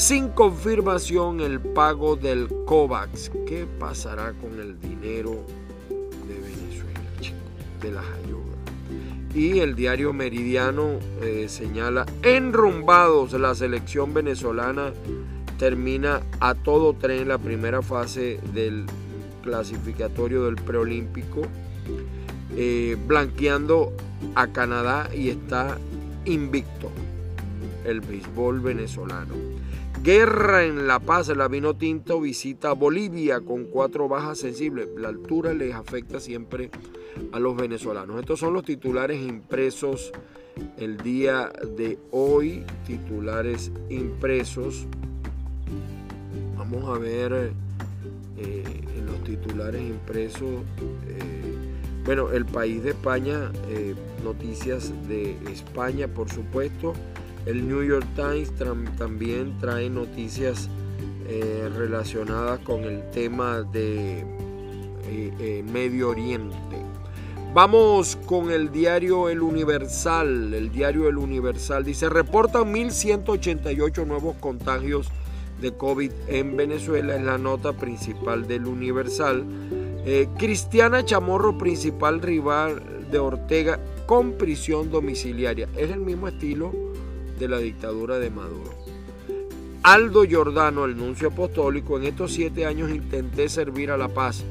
Sin 0.00 0.30
confirmación 0.30 1.42
el 1.42 1.60
pago 1.60 2.16
del 2.16 2.48
COVAX. 2.64 3.30
¿Qué 3.46 3.66
pasará 3.78 4.32
con 4.32 4.58
el 4.58 4.80
dinero 4.80 5.44
de 6.26 6.40
Venezuela, 6.40 7.00
chicos? 7.20 7.38
De 7.82 7.92
las 7.92 8.06
ayudas. 8.24 8.56
Y 9.34 9.58
el 9.58 9.76
diario 9.76 10.14
Meridiano 10.14 10.92
eh, 11.20 11.48
señala, 11.50 12.06
enrumbados, 12.22 13.34
la 13.34 13.54
selección 13.54 14.14
venezolana 14.14 14.94
termina 15.58 16.22
a 16.40 16.54
todo 16.54 16.94
tren 16.94 17.28
la 17.28 17.36
primera 17.36 17.82
fase 17.82 18.40
del 18.54 18.86
clasificatorio 19.42 20.46
del 20.46 20.54
preolímpico 20.54 21.42
eh, 22.56 22.96
blanqueando 23.06 23.92
a 24.34 24.46
Canadá 24.46 25.10
y 25.14 25.28
está 25.28 25.76
invicto 26.24 26.90
el 27.84 28.00
béisbol 28.00 28.60
venezolano. 28.60 29.49
Guerra 30.02 30.64
en 30.64 30.86
La 30.86 30.98
Paz, 30.98 31.28
la 31.28 31.46
vino 31.46 31.76
tinto 31.76 32.22
visita 32.22 32.72
Bolivia 32.72 33.42
con 33.42 33.64
cuatro 33.64 34.08
bajas 34.08 34.38
sensibles. 34.38 34.88
La 34.96 35.08
altura 35.08 35.52
les 35.52 35.74
afecta 35.74 36.20
siempre 36.20 36.70
a 37.32 37.38
los 37.38 37.54
venezolanos. 37.54 38.18
Estos 38.18 38.40
son 38.40 38.54
los 38.54 38.64
titulares 38.64 39.20
impresos 39.20 40.10
el 40.78 40.96
día 40.96 41.52
de 41.76 41.98
hoy. 42.12 42.64
Titulares 42.86 43.70
impresos. 43.90 44.86
Vamos 46.56 46.88
a 46.88 46.98
ver 46.98 47.52
eh, 48.38 48.64
en 48.96 49.04
los 49.04 49.22
titulares 49.22 49.82
impresos. 49.82 50.62
Eh, 51.08 51.54
bueno, 52.06 52.30
el 52.30 52.46
país 52.46 52.82
de 52.82 52.90
España, 52.90 53.52
eh, 53.68 53.94
noticias 54.24 54.94
de 55.08 55.32
España, 55.52 56.08
por 56.08 56.30
supuesto. 56.30 56.94
El 57.46 57.66
New 57.66 57.82
York 57.82 58.06
Times 58.14 58.52
también 58.98 59.56
trae 59.58 59.88
noticias 59.88 60.68
eh, 61.26 61.70
relacionadas 61.76 62.60
con 62.60 62.84
el 62.84 63.08
tema 63.10 63.62
de 63.62 64.24
eh, 65.08 65.64
Medio 65.72 66.10
Oriente. 66.10 66.76
Vamos 67.52 68.16
con 68.26 68.52
el 68.52 68.70
diario 68.70 69.28
El 69.28 69.40
Universal. 69.40 70.54
El 70.54 70.70
diario 70.70 71.08
El 71.08 71.16
Universal 71.16 71.84
dice, 71.84 72.08
reportan 72.08 72.72
1.188 72.72 74.06
nuevos 74.06 74.36
contagios 74.36 75.08
de 75.60 75.72
COVID 75.72 76.12
en 76.28 76.56
Venezuela. 76.56 77.16
Es 77.16 77.22
la 77.22 77.38
nota 77.38 77.72
principal 77.72 78.46
del 78.46 78.66
Universal. 78.66 79.44
Eh, 80.04 80.28
Cristiana 80.38 81.04
Chamorro, 81.04 81.58
principal 81.58 82.20
rival 82.22 83.10
de 83.10 83.18
Ortega, 83.18 83.80
con 84.06 84.34
prisión 84.34 84.90
domiciliaria. 84.90 85.68
Es 85.76 85.90
el 85.90 86.00
mismo 86.00 86.28
estilo 86.28 86.72
de 87.40 87.48
la 87.48 87.58
dictadura 87.58 88.20
de 88.20 88.30
Maduro. 88.30 88.70
Aldo 89.82 90.24
Giordano, 90.24 90.84
el 90.84 90.96
nuncio 90.96 91.28
apostólico, 91.28 91.96
en 91.96 92.04
estos 92.04 92.32
siete 92.32 92.66
años 92.66 92.90
intenté 92.90 93.48
servir 93.48 93.90
a 93.90 93.96
la 93.96 94.08
paz. 94.08 94.44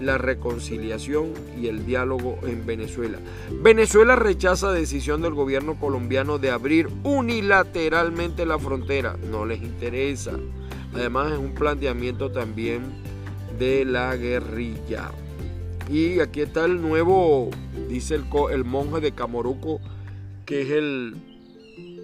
la 0.00 0.18
reconciliación 0.18 1.32
y 1.58 1.68
el 1.68 1.86
diálogo 1.86 2.38
en 2.42 2.66
Venezuela. 2.66 3.18
Venezuela 3.62 4.16
rechaza 4.16 4.72
decisión 4.72 5.22
del 5.22 5.34
gobierno 5.34 5.78
colombiano 5.78 6.38
de 6.38 6.50
abrir 6.50 6.88
unilateralmente 7.04 8.44
la 8.44 8.58
frontera. 8.58 9.16
No 9.30 9.46
les 9.46 9.62
interesa. 9.62 10.32
Además 10.92 11.32
es 11.32 11.38
un 11.38 11.54
planteamiento 11.54 12.32
también 12.32 12.82
de 13.58 13.84
la 13.84 14.16
guerrilla. 14.16 15.12
Y 15.88 16.18
aquí 16.20 16.40
está 16.40 16.64
el 16.64 16.82
nuevo, 16.82 17.50
dice 17.88 18.16
el, 18.16 18.24
el 18.52 18.64
monje 18.64 19.00
de 19.00 19.12
Camoruco, 19.12 19.80
que 20.44 20.62
es 20.62 20.70
el, 20.70 21.14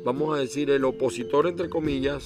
vamos 0.04 0.36
a 0.36 0.40
decir, 0.40 0.70
el 0.70 0.84
opositor, 0.84 1.46
entre 1.46 1.68
comillas, 1.68 2.24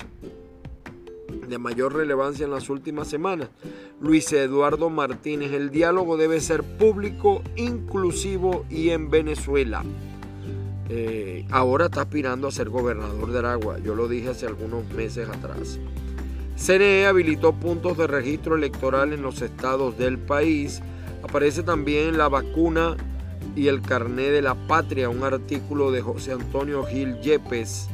de 1.48 1.58
mayor 1.58 1.94
relevancia 1.94 2.44
en 2.44 2.50
las 2.50 2.70
últimas 2.70 3.08
semanas. 3.08 3.48
Luis 4.00 4.32
Eduardo 4.32 4.90
Martínez, 4.90 5.52
el 5.52 5.70
diálogo 5.70 6.16
debe 6.16 6.40
ser 6.40 6.62
público, 6.62 7.42
inclusivo 7.56 8.64
y 8.70 8.90
en 8.90 9.10
Venezuela. 9.10 9.84
Eh, 10.88 11.46
ahora 11.50 11.86
está 11.86 12.02
aspirando 12.02 12.46
a 12.46 12.52
ser 12.52 12.68
gobernador 12.68 13.32
de 13.32 13.38
Aragua, 13.38 13.78
yo 13.78 13.94
lo 13.94 14.06
dije 14.06 14.30
hace 14.30 14.46
algunos 14.46 14.86
meses 14.92 15.28
atrás. 15.28 15.78
CNE 16.56 17.06
habilitó 17.06 17.52
puntos 17.52 17.98
de 17.98 18.06
registro 18.06 18.54
electoral 18.54 19.12
en 19.12 19.22
los 19.22 19.42
estados 19.42 19.98
del 19.98 20.18
país. 20.18 20.82
Aparece 21.22 21.62
también 21.62 22.16
la 22.16 22.28
vacuna 22.28 22.96
y 23.56 23.68
el 23.68 23.82
carné 23.82 24.30
de 24.30 24.42
la 24.42 24.54
patria, 24.54 25.08
un 25.08 25.22
artículo 25.22 25.90
de 25.90 26.02
José 26.02 26.32
Antonio 26.32 26.84
Gil 26.84 27.20
Yepes. 27.20 27.88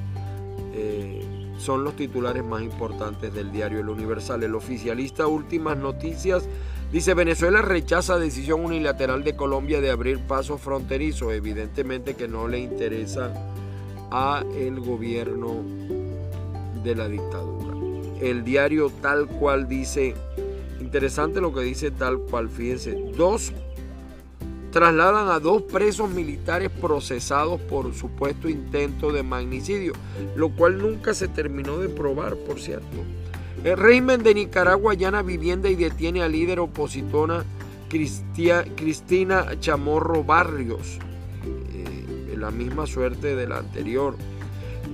Eh, 0.74 1.20
son 1.58 1.84
los 1.84 1.94
titulares 1.94 2.42
más 2.42 2.62
importantes 2.62 3.34
del 3.34 3.52
diario 3.52 3.80
El 3.80 3.88
Universal. 3.90 4.42
El 4.42 4.54
oficialista 4.54 5.26
Últimas 5.26 5.76
Noticias 5.76 6.44
dice 6.90 7.12
Venezuela 7.12 7.60
rechaza 7.60 8.18
decisión 8.18 8.64
unilateral 8.64 9.22
de 9.24 9.36
Colombia 9.36 9.80
de 9.80 9.90
abrir 9.90 10.20
pasos 10.20 10.60
fronterizos. 10.60 11.32
Evidentemente 11.32 12.14
que 12.14 12.28
no 12.28 12.48
le 12.48 12.60
interesa 12.60 13.34
a 14.10 14.42
el 14.56 14.80
gobierno 14.80 15.62
de 16.82 16.94
la 16.94 17.08
dictadura. 17.08 17.76
El 18.20 18.44
diario 18.44 18.90
tal 19.00 19.26
cual 19.26 19.68
dice, 19.68 20.14
interesante 20.80 21.40
lo 21.40 21.52
que 21.52 21.60
dice 21.60 21.90
tal 21.90 22.18
cual, 22.20 22.48
fíjense, 22.48 22.92
dos 23.16 23.52
trasladan 24.70 25.28
a 25.28 25.40
dos 25.40 25.62
presos 25.62 26.10
militares 26.10 26.70
procesados 26.70 27.60
por 27.60 27.92
supuesto 27.94 28.48
intento 28.48 29.12
de 29.12 29.22
magnicidio, 29.22 29.92
lo 30.36 30.50
cual 30.50 30.78
nunca 30.78 31.14
se 31.14 31.28
terminó 31.28 31.78
de 31.78 31.88
probar, 31.88 32.36
por 32.36 32.60
cierto. 32.60 32.86
El 33.64 33.76
régimen 33.76 34.22
de 34.22 34.34
Nicaragua 34.34 34.92
allana 34.92 35.22
vivienda 35.22 35.68
y 35.68 35.74
detiene 35.74 36.22
a 36.22 36.28
líder 36.28 36.60
opositora 36.60 37.44
Cristina 37.90 39.44
Chamorro 39.58 40.24
Barrios, 40.24 40.98
eh, 41.74 42.36
la 42.38 42.50
misma 42.50 42.86
suerte 42.86 43.34
de 43.34 43.46
la 43.46 43.58
anterior. 43.58 44.14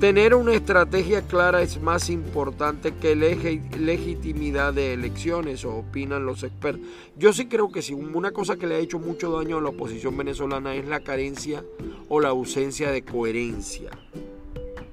Tener 0.00 0.34
una 0.34 0.52
estrategia 0.52 1.22
clara 1.22 1.62
es 1.62 1.80
más 1.80 2.10
importante 2.10 2.92
que 2.92 3.16
legitimidad 3.16 4.74
de 4.74 4.92
elecciones, 4.92 5.64
opinan 5.64 6.26
los 6.26 6.42
expertos. 6.42 6.86
Yo 7.16 7.32
sí 7.32 7.46
creo 7.46 7.72
que 7.72 7.80
si 7.80 7.94
una 7.94 8.32
cosa 8.32 8.56
que 8.56 8.66
le 8.66 8.74
ha 8.74 8.78
hecho 8.78 8.98
mucho 8.98 9.32
daño 9.32 9.56
a 9.56 9.62
la 9.62 9.70
oposición 9.70 10.14
venezolana 10.14 10.74
es 10.74 10.86
la 10.86 11.00
carencia 11.00 11.64
o 12.10 12.20
la 12.20 12.28
ausencia 12.28 12.90
de 12.90 13.04
coherencia. 13.04 13.88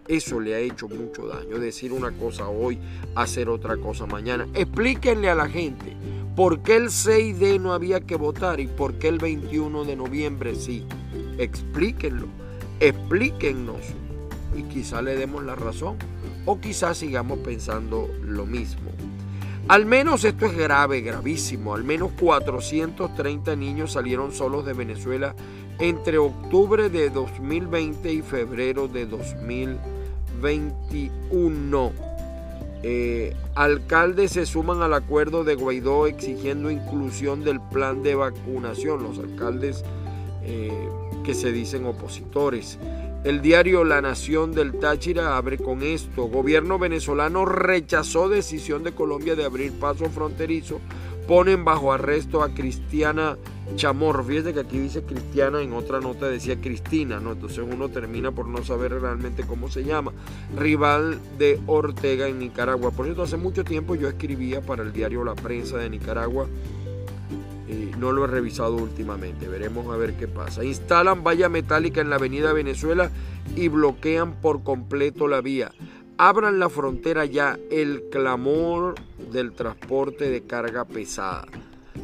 Eso 0.07 0.39
le 0.39 0.55
ha 0.55 0.59
hecho 0.59 0.87
mucho 0.87 1.27
daño, 1.27 1.59
decir 1.59 1.91
una 1.91 2.13
cosa 2.13 2.47
hoy, 2.47 2.79
hacer 3.13 3.49
otra 3.49 3.75
cosa 3.75 4.05
mañana. 4.05 4.47
Explíquenle 4.53 5.29
a 5.29 5.35
la 5.35 5.49
gente 5.49 5.97
por 6.33 6.61
qué 6.61 6.77
el 6.77 6.89
6 6.89 7.39
de 7.39 7.59
no 7.59 7.73
había 7.73 7.99
que 7.99 8.15
votar 8.15 8.61
y 8.61 8.67
por 8.67 8.93
qué 8.93 9.09
el 9.09 9.17
21 9.17 9.83
de 9.83 9.97
noviembre 9.97 10.55
sí. 10.55 10.85
Explíquenlo, 11.37 12.27
explíquennos 12.79 13.81
y 14.55 14.63
quizá 14.63 15.01
le 15.01 15.15
demos 15.15 15.43
la 15.43 15.55
razón 15.55 15.97
o 16.45 16.59
quizá 16.59 16.93
sigamos 16.93 17.39
pensando 17.39 18.09
lo 18.21 18.45
mismo. 18.45 18.91
Al 19.67 19.85
menos 19.85 20.23
esto 20.25 20.45
es 20.45 20.57
grave, 20.57 21.01
gravísimo. 21.01 21.73
Al 21.73 21.85
menos 21.85 22.11
430 22.19 23.55
niños 23.55 23.93
salieron 23.93 24.33
solos 24.33 24.65
de 24.65 24.73
Venezuela 24.73 25.33
entre 25.79 26.17
octubre 26.17 26.89
de 26.89 27.09
2020 27.09 28.11
y 28.11 28.21
febrero 28.21 28.89
de 28.89 29.05
2021. 29.05 31.93
Eh, 32.85 33.33
alcaldes 33.55 34.31
se 34.31 34.45
suman 34.45 34.81
al 34.81 34.93
acuerdo 34.93 35.45
de 35.45 35.55
Guaidó 35.55 36.07
exigiendo 36.07 36.69
inclusión 36.69 37.45
del 37.45 37.61
plan 37.61 38.03
de 38.03 38.15
vacunación. 38.15 39.01
Los 39.01 39.17
alcaldes 39.17 39.85
eh, 40.43 40.89
que 41.23 41.33
se 41.33 41.53
dicen 41.53 41.85
opositores. 41.85 42.77
El 43.23 43.41
diario 43.41 43.85
La 43.85 44.01
Nación 44.01 44.51
del 44.51 44.77
Táchira 44.79 45.37
abre 45.37 45.57
con 45.57 45.81
esto. 45.81 46.25
Gobierno 46.25 46.77
venezolano 46.77 47.45
rechazó 47.45 48.27
decisión 48.27 48.83
de 48.83 48.91
Colombia 48.91 49.33
de 49.35 49.45
abrir 49.45 49.71
paso 49.79 50.09
fronterizo. 50.09 50.81
Ponen 51.25 51.63
bajo 51.63 51.93
arresto 51.93 52.43
a 52.43 52.53
Cristiana 52.53 53.37
Chamorro. 53.77 54.25
Fíjese 54.25 54.53
que 54.53 54.59
aquí 54.59 54.77
dice 54.77 55.03
Cristiana, 55.03 55.61
en 55.61 55.71
otra 55.71 56.01
nota 56.01 56.27
decía 56.27 56.59
Cristina, 56.59 57.21
¿no? 57.21 57.31
Entonces 57.31 57.59
uno 57.59 57.87
termina 57.87 58.33
por 58.33 58.45
no 58.45 58.61
saber 58.65 58.91
realmente 58.99 59.43
cómo 59.47 59.69
se 59.69 59.85
llama. 59.85 60.11
Rival 60.57 61.17
de 61.37 61.61
Ortega 61.65 62.27
en 62.27 62.39
Nicaragua. 62.39 62.91
Por 62.91 63.05
cierto, 63.05 63.23
hace 63.23 63.37
mucho 63.37 63.63
tiempo 63.63 63.95
yo 63.95 64.09
escribía 64.09 64.59
para 64.59 64.83
el 64.83 64.91
diario 64.91 65.23
La 65.23 65.35
Prensa 65.35 65.77
de 65.77 65.89
Nicaragua 65.89 66.45
no 67.97 68.11
lo 68.11 68.25
he 68.25 68.27
revisado 68.27 68.75
últimamente, 68.75 69.47
veremos 69.47 69.93
a 69.93 69.97
ver 69.97 70.15
qué 70.15 70.27
pasa. 70.27 70.63
Instalan 70.63 71.23
valla 71.23 71.49
metálica 71.49 72.01
en 72.01 72.09
la 72.09 72.17
avenida 72.17 72.53
Venezuela 72.53 73.09
y 73.55 73.67
bloquean 73.67 74.41
por 74.41 74.63
completo 74.63 75.27
la 75.27 75.41
vía. 75.41 75.71
Abran 76.17 76.59
la 76.59 76.69
frontera 76.69 77.25
ya, 77.25 77.57
el 77.71 78.03
clamor 78.11 78.95
del 79.31 79.53
transporte 79.53 80.29
de 80.29 80.43
carga 80.43 80.85
pesada. 80.85 81.47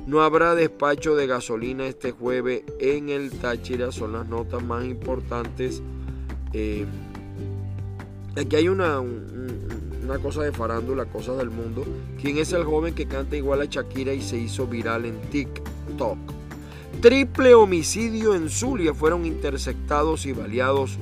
No 0.08 0.22
habrá 0.22 0.56
despacho 0.56 1.16
de 1.16 1.28
gasolina 1.28 1.86
este 1.86 2.12
jueves 2.12 2.64
en 2.80 3.10
el 3.10 3.32
Táchira, 3.32 3.92
son 3.92 4.14
las 4.14 4.28
notas 4.28 4.64
más 4.64 4.86
importantes. 4.86 5.84
Eh, 6.54 6.86
aquí 8.36 8.56
hay 8.56 8.70
una, 8.70 9.02
una 10.10 10.20
cosa 10.20 10.42
de 10.42 10.52
farándula, 10.52 11.06
cosas 11.06 11.38
del 11.38 11.52
mundo. 11.52 11.86
¿Quién 12.20 12.40
es 12.40 12.52
el 12.54 12.64
joven 12.64 12.96
que 12.96 13.06
canta 13.06 13.36
igual 13.36 13.62
a 13.62 13.66
Shakira 13.66 14.12
y 14.12 14.22
se 14.22 14.38
hizo 14.38 14.66
viral 14.66 15.06
en 15.06 15.22
TikTok? 15.30 16.18
Triple 17.00 17.54
homicidio 17.54 18.34
en 18.34 18.50
Zulia 18.50 18.94
fueron 18.96 19.26
interceptados 19.26 20.26
y 20.26 20.34
baleados 20.34 20.98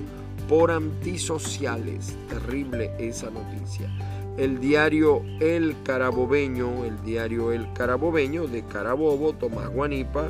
por 0.50 0.72
antisociales. 0.72 2.18
Terrible 2.28 2.92
esa 3.00 3.30
noticia. 3.30 3.90
El 4.38 4.60
diario 4.60 5.22
El 5.40 5.76
Carabobeño, 5.84 6.84
el 6.84 7.02
diario 7.04 7.54
El 7.54 7.72
Carabobeño 7.74 8.46
de 8.48 8.64
Carabobo, 8.66 9.34
Tomás 9.34 9.70
Guanipa, 9.70 10.30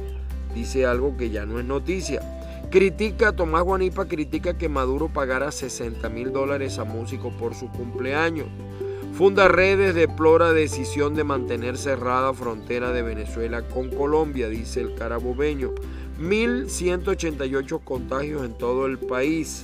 dice 0.54 0.86
algo 0.86 1.18
que 1.18 1.32
ya 1.32 1.48
no 1.48 1.60
es 1.60 1.66
noticia. 1.66 2.37
Critica, 2.70 3.34
Tomás 3.34 3.64
Guanipa 3.64 4.10
critica 4.10 4.58
que 4.58 4.68
Maduro 4.68 5.08
pagara 5.08 5.52
60 5.54 6.10
mil 6.10 6.34
dólares 6.34 6.80
a 6.80 6.84
músicos 6.84 7.34
por 7.36 7.56
su 7.56 7.72
cumpleaños. 7.72 8.48
Funda 9.14 9.48
Redes 9.48 9.96
deplora 9.96 10.52
decisión 10.52 11.16
de 11.16 11.24
mantener 11.24 11.78
cerrada 11.78 12.34
frontera 12.34 12.92
de 12.92 13.04
Venezuela 13.04 13.62
con 13.62 13.90
Colombia, 13.90 14.50
dice 14.50 14.82
el 14.82 14.96
carabobeño. 14.96 15.72
1.188 16.20 17.84
contagios 17.86 18.44
en 18.44 18.58
todo 18.58 18.86
el 18.86 19.00
país. 19.00 19.64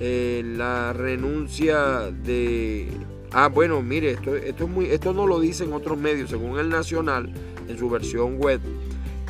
Eh, 0.00 0.42
la 0.44 0.92
renuncia 0.92 2.10
de... 2.10 2.88
Ah, 3.30 3.48
bueno, 3.48 3.80
mire, 3.80 4.10
esto, 4.10 4.34
esto, 4.34 4.64
es 4.64 4.70
muy, 4.70 4.86
esto 4.86 5.12
no 5.12 5.28
lo 5.28 5.38
dicen 5.38 5.72
otros 5.72 5.96
medios, 5.96 6.30
según 6.30 6.58
el 6.58 6.68
Nacional, 6.68 7.32
en 7.68 7.78
su 7.78 7.88
versión 7.88 8.38
web. 8.38 8.60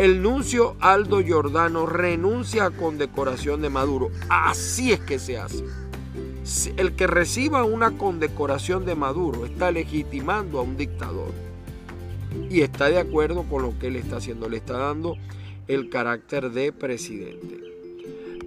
El 0.01 0.23
nuncio 0.23 0.77
Aldo 0.81 1.21
Giordano 1.21 1.85
renuncia 1.85 2.65
a 2.65 2.71
condecoración 2.71 3.61
de 3.61 3.69
Maduro. 3.69 4.11
Así 4.31 4.93
es 4.93 5.01
que 5.01 5.19
se 5.19 5.37
hace. 5.37 5.63
El 6.79 6.97
que 6.97 7.07
reciba 7.07 7.65
una 7.65 7.99
condecoración 7.99 8.87
de 8.87 8.95
Maduro 8.95 9.45
está 9.45 9.71
legitimando 9.71 10.59
a 10.59 10.63
un 10.63 10.79
dictador. 10.79 11.33
Y 12.49 12.63
está 12.63 12.89
de 12.89 12.99
acuerdo 12.99 13.43
con 13.43 13.61
lo 13.61 13.79
que 13.79 13.89
él 13.89 13.97
está 13.97 14.17
haciendo. 14.17 14.49
Le 14.49 14.57
está 14.57 14.79
dando 14.79 15.19
el 15.69 15.91
carácter 15.91 16.51
de 16.51 16.73
presidente. 16.73 17.61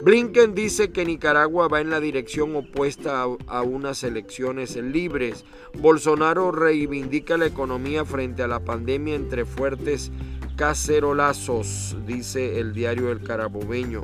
Blinken 0.03 0.55
dice 0.55 0.91
que 0.91 1.05
Nicaragua 1.05 1.67
va 1.67 1.81
en 1.81 1.91
la 1.91 1.99
dirección 1.99 2.55
opuesta 2.55 3.27
a, 3.45 3.61
unas 3.61 4.03
elecciones 4.03 4.75
libres. 4.75 5.45
Bolsonaro 5.77 6.51
reivindica 6.51 7.37
la 7.37 7.45
economía 7.45 8.05
frente 8.05 8.41
a 8.41 8.47
la 8.47 8.59
pandemia 8.59 9.13
entre 9.13 9.45
fuertes 9.45 10.11
cacerolazos, 10.55 11.95
dice 12.05 12.59
el 12.59 12.73
diario 12.73 13.11
El 13.11 13.21
Carabobeño. 13.21 14.03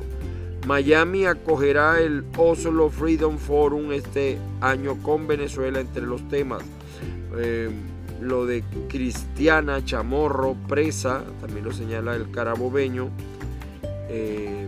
Miami 0.68 1.26
acogerá 1.26 2.00
el 2.00 2.24
Oslo 2.38 2.90
Freedom 2.90 3.38
Forum 3.38 3.92
este 3.92 4.38
año 4.62 4.98
con 5.02 5.28
Venezuela 5.28 5.80
entre 5.80 6.04
los 6.04 6.28
temas. 6.28 6.62
Eh, 7.38 7.70
lo 8.22 8.46
de 8.46 8.64
Cristiana 8.90 9.84
Chamorro, 9.84 10.56
presa, 10.68 11.24
también 11.40 11.66
lo 11.66 11.72
señala 11.72 12.16
el 12.16 12.30
carabobeño. 12.32 13.10
Eh, 14.10 14.68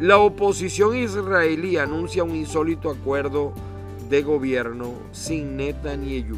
la 0.00 0.18
oposición 0.18 0.96
israelí 0.96 1.76
anuncia 1.76 2.24
un 2.24 2.34
insólito 2.34 2.90
acuerdo 2.90 3.52
de 4.10 4.22
gobierno 4.22 4.94
sin 5.12 5.56
Netanyahu. 5.56 6.36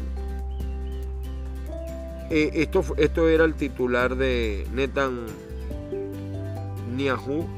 Eh, 2.29 2.51
esto, 2.55 2.83
esto 2.97 3.29
era 3.29 3.45
el 3.45 3.53
titular 3.53 4.15
de 4.15 4.65
Netanyahu, 4.73 5.25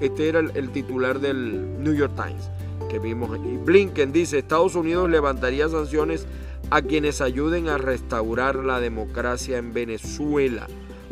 este 0.01 0.27
era 0.27 0.39
el, 0.39 0.69
titular 0.71 1.19
del 1.19 1.81
New 1.81 1.93
York 1.93 2.13
Times 2.15 2.49
que 2.89 2.99
vimos. 2.99 3.37
Y 3.37 3.57
Blinken 3.57 4.11
dice, 4.11 4.39
Estados 4.39 4.75
Unidos 4.75 5.09
levantaría 5.09 5.69
sanciones 5.69 6.25
a 6.69 6.81
quienes 6.81 7.21
ayuden 7.21 7.69
a 7.69 7.77
restaurar 7.77 8.55
la 8.55 8.79
democracia 8.79 9.57
en 9.57 9.73
Venezuela. 9.73 10.67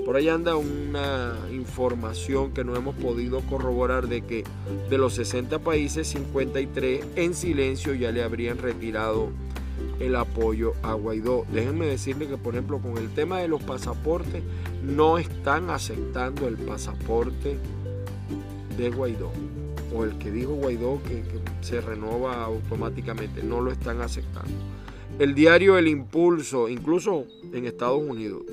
Por 0.05 0.17
ahí 0.17 0.29
anda 0.29 0.55
una 0.55 1.33
información 1.51 2.53
que 2.53 2.63
no 2.63 2.75
hemos 2.75 2.95
podido 2.95 3.41
corroborar 3.41 4.07
de 4.07 4.21
que 4.21 4.43
de 4.89 4.97
los 4.97 5.13
60 5.15 5.59
países, 5.59 6.07
53 6.09 7.05
en 7.15 7.33
silencio 7.33 7.95
ya 7.95 8.11
le 8.11 8.21
habrían 8.21 8.59
retirado 8.59 9.29
el 9.99 10.15
apoyo 10.15 10.73
a 10.83 10.93
Guaidó. 10.93 11.45
Déjenme 11.51 11.87
decirle 11.87 12.27
que, 12.27 12.37
por 12.37 12.53
ejemplo, 12.53 12.79
con 12.79 12.97
el 12.97 13.09
tema 13.13 13.39
de 13.39 13.47
los 13.47 13.63
pasaportes, 13.63 14.43
no 14.83 15.17
están 15.17 15.69
aceptando 15.69 16.47
el 16.47 16.57
pasaporte 16.57 17.57
de 18.77 18.89
Guaidó. 18.89 19.31
O 19.95 20.03
el 20.03 20.17
que 20.17 20.31
dijo 20.31 20.53
Guaidó 20.53 21.01
que, 21.03 21.23
se 21.61 21.81
renova 21.81 22.43
automáticamente, 22.43 23.41
no 23.43 23.61
lo 23.61 23.71
están 23.71 24.01
aceptando. 24.01 24.51
El 25.17 25.33
diario 25.33 25.77
El 25.77 25.87
Impulso, 25.87 26.67
incluso 26.67 27.25
en 27.53 27.65
Estados 27.65 28.01
Unidos, 28.01 28.43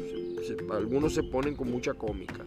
algunos 0.70 1.14
se 1.14 1.24
ponen 1.24 1.56
con 1.56 1.70
mucha 1.70 1.94
cómica. 1.94 2.44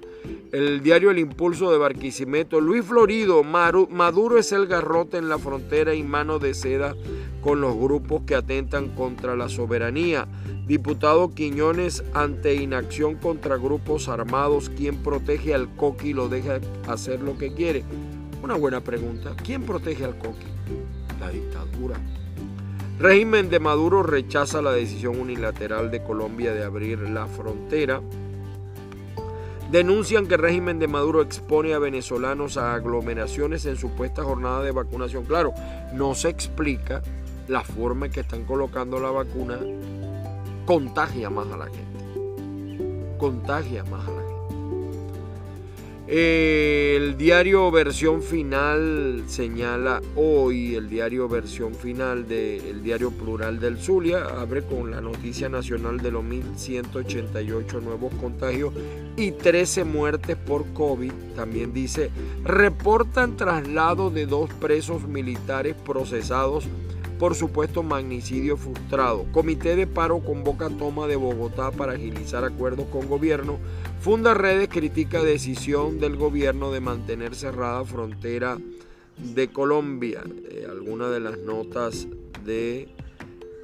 El 0.51 0.81
diario 0.81 1.11
El 1.11 1.19
Impulso 1.19 1.71
de 1.71 1.77
Barquisimeto, 1.77 2.61
Luis 2.61 2.85
Florido, 2.85 3.43
Maduro 3.43 4.37
es 4.37 4.53
el 4.53 4.67
garrote 4.67 5.17
en 5.17 5.27
la 5.27 5.37
frontera 5.37 5.93
y 5.93 6.03
mano 6.03 6.39
de 6.39 6.53
seda 6.53 6.95
con 7.45 7.61
los 7.61 7.77
grupos 7.77 8.23
que 8.23 8.33
atentan 8.33 8.89
contra 8.95 9.35
la 9.35 9.49
soberanía. 9.49 10.27
Diputado 10.65 11.29
Quiñones 11.35 12.03
ante 12.15 12.55
inacción 12.55 13.17
contra 13.17 13.55
grupos 13.57 14.09
armados, 14.09 14.71
¿quién 14.75 15.03
protege 15.03 15.53
al 15.53 15.75
coqui 15.75 16.09
y 16.09 16.13
lo 16.13 16.27
deja 16.27 16.59
hacer 16.87 17.21
lo 17.21 17.37
que 17.37 17.53
quiere? 17.53 17.83
Una 18.41 18.55
buena 18.55 18.81
pregunta. 18.81 19.35
¿Quién 19.43 19.61
protege 19.61 20.05
al 20.05 20.17
coqui? 20.17 20.47
La 21.19 21.29
dictadura. 21.29 21.97
Régimen 22.97 23.51
de 23.51 23.59
Maduro 23.59 24.01
rechaza 24.01 24.63
la 24.63 24.71
decisión 24.71 25.19
unilateral 25.19 25.91
de 25.91 26.01
Colombia 26.01 26.51
de 26.51 26.63
abrir 26.63 26.97
la 26.97 27.27
frontera. 27.27 28.01
Denuncian 29.71 30.25
que 30.25 30.33
el 30.33 30.41
régimen 30.41 30.79
de 30.79 30.87
Maduro 30.87 31.21
expone 31.21 31.75
a 31.75 31.79
venezolanos 31.79 32.57
a 32.57 32.73
aglomeraciones 32.73 33.67
en 33.67 33.77
supuesta 33.77 34.23
jornada 34.23 34.63
de 34.63 34.71
vacunación. 34.71 35.25
Claro, 35.25 35.53
no 35.93 36.15
se 36.15 36.29
explica 36.29 37.03
la 37.47 37.61
forma 37.61 38.07
en 38.07 38.11
que 38.11 38.21
están 38.21 38.43
colocando 38.45 38.99
la 38.99 39.11
vacuna. 39.11 39.59
Contagia 40.65 41.29
más 41.29 41.47
a 41.47 41.57
la 41.57 41.65
gente. 41.65 43.17
Contagia 43.17 43.83
más 43.83 44.07
a 44.07 44.11
la 44.11 44.21
gente. 44.21 44.25
El 46.07 47.17
diario 47.17 47.71
versión 47.71 48.21
final 48.21 49.23
señala 49.25 50.03
hoy, 50.15 50.75
el 50.75 50.87
diario 50.87 51.27
versión 51.27 51.73
final 51.73 52.27
del 52.27 52.83
diario 52.83 53.09
plural 53.09 53.59
del 53.59 53.79
Zulia, 53.79 54.23
abre 54.39 54.61
con 54.61 54.91
la 54.91 55.01
noticia 55.01 55.49
nacional 55.49 55.97
de 55.97 56.11
los 56.11 56.23
1.188 56.23 57.81
nuevos 57.81 58.13
contagios 58.21 58.71
y 59.17 59.31
13 59.31 59.83
muertes 59.83 60.35
por 60.35 60.71
COVID. 60.73 61.11
También 61.35 61.73
dice, 61.73 62.11
reportan 62.43 63.35
traslado 63.35 64.11
de 64.11 64.27
dos 64.27 64.51
presos 64.53 65.07
militares 65.07 65.75
procesados 65.75 66.65
por 67.19 67.35
supuesto 67.35 67.83
magnicidio 67.83 68.57
frustrado. 68.57 69.25
Comité 69.31 69.75
de 69.75 69.87
paro 69.87 70.19
convoca 70.19 70.69
toma 70.69 71.07
de 71.07 71.15
Bogotá 71.15 71.71
para 71.71 71.93
agilizar 71.93 72.43
acuerdos 72.43 72.87
con 72.87 73.07
gobierno. 73.07 73.57
Funda 73.99 74.33
Redes 74.33 74.69
critica 74.69 75.23
decisión 75.23 75.99
del 75.99 76.17
gobierno 76.17 76.71
de 76.71 76.81
mantener 76.81 77.35
cerrada 77.35 77.83
frontera 77.85 78.57
de 79.17 79.47
Colombia. 79.47 80.23
Eh, 80.49 80.67
algunas 80.69 81.11
de 81.11 81.19
las 81.19 81.37
notas 81.39 82.07
de 82.45 82.89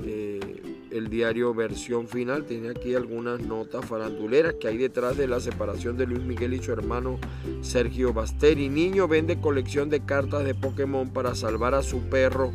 eh, 0.03 0.61
el 0.91 1.09
diario 1.09 1.53
Versión 1.53 2.07
Final 2.07 2.45
tiene 2.45 2.69
aquí 2.69 2.95
algunas 2.95 3.39
notas 3.39 3.85
faranduleras 3.85 4.55
que 4.55 4.67
hay 4.67 4.77
detrás 4.77 5.17
de 5.17 5.27
la 5.27 5.39
separación 5.39 5.97
de 5.97 6.05
Luis 6.05 6.21
Miguel 6.21 6.53
y 6.53 6.61
su 6.61 6.71
hermano 6.71 7.19
Sergio 7.61 8.13
Basteri. 8.13 8.67
Niño 8.67 9.07
vende 9.07 9.39
colección 9.39 9.89
de 9.89 10.05
cartas 10.05 10.43
de 10.43 10.53
Pokémon 10.53 11.09
para 11.09 11.35
salvar 11.35 11.75
a 11.75 11.83
su 11.83 12.01
perro 12.09 12.51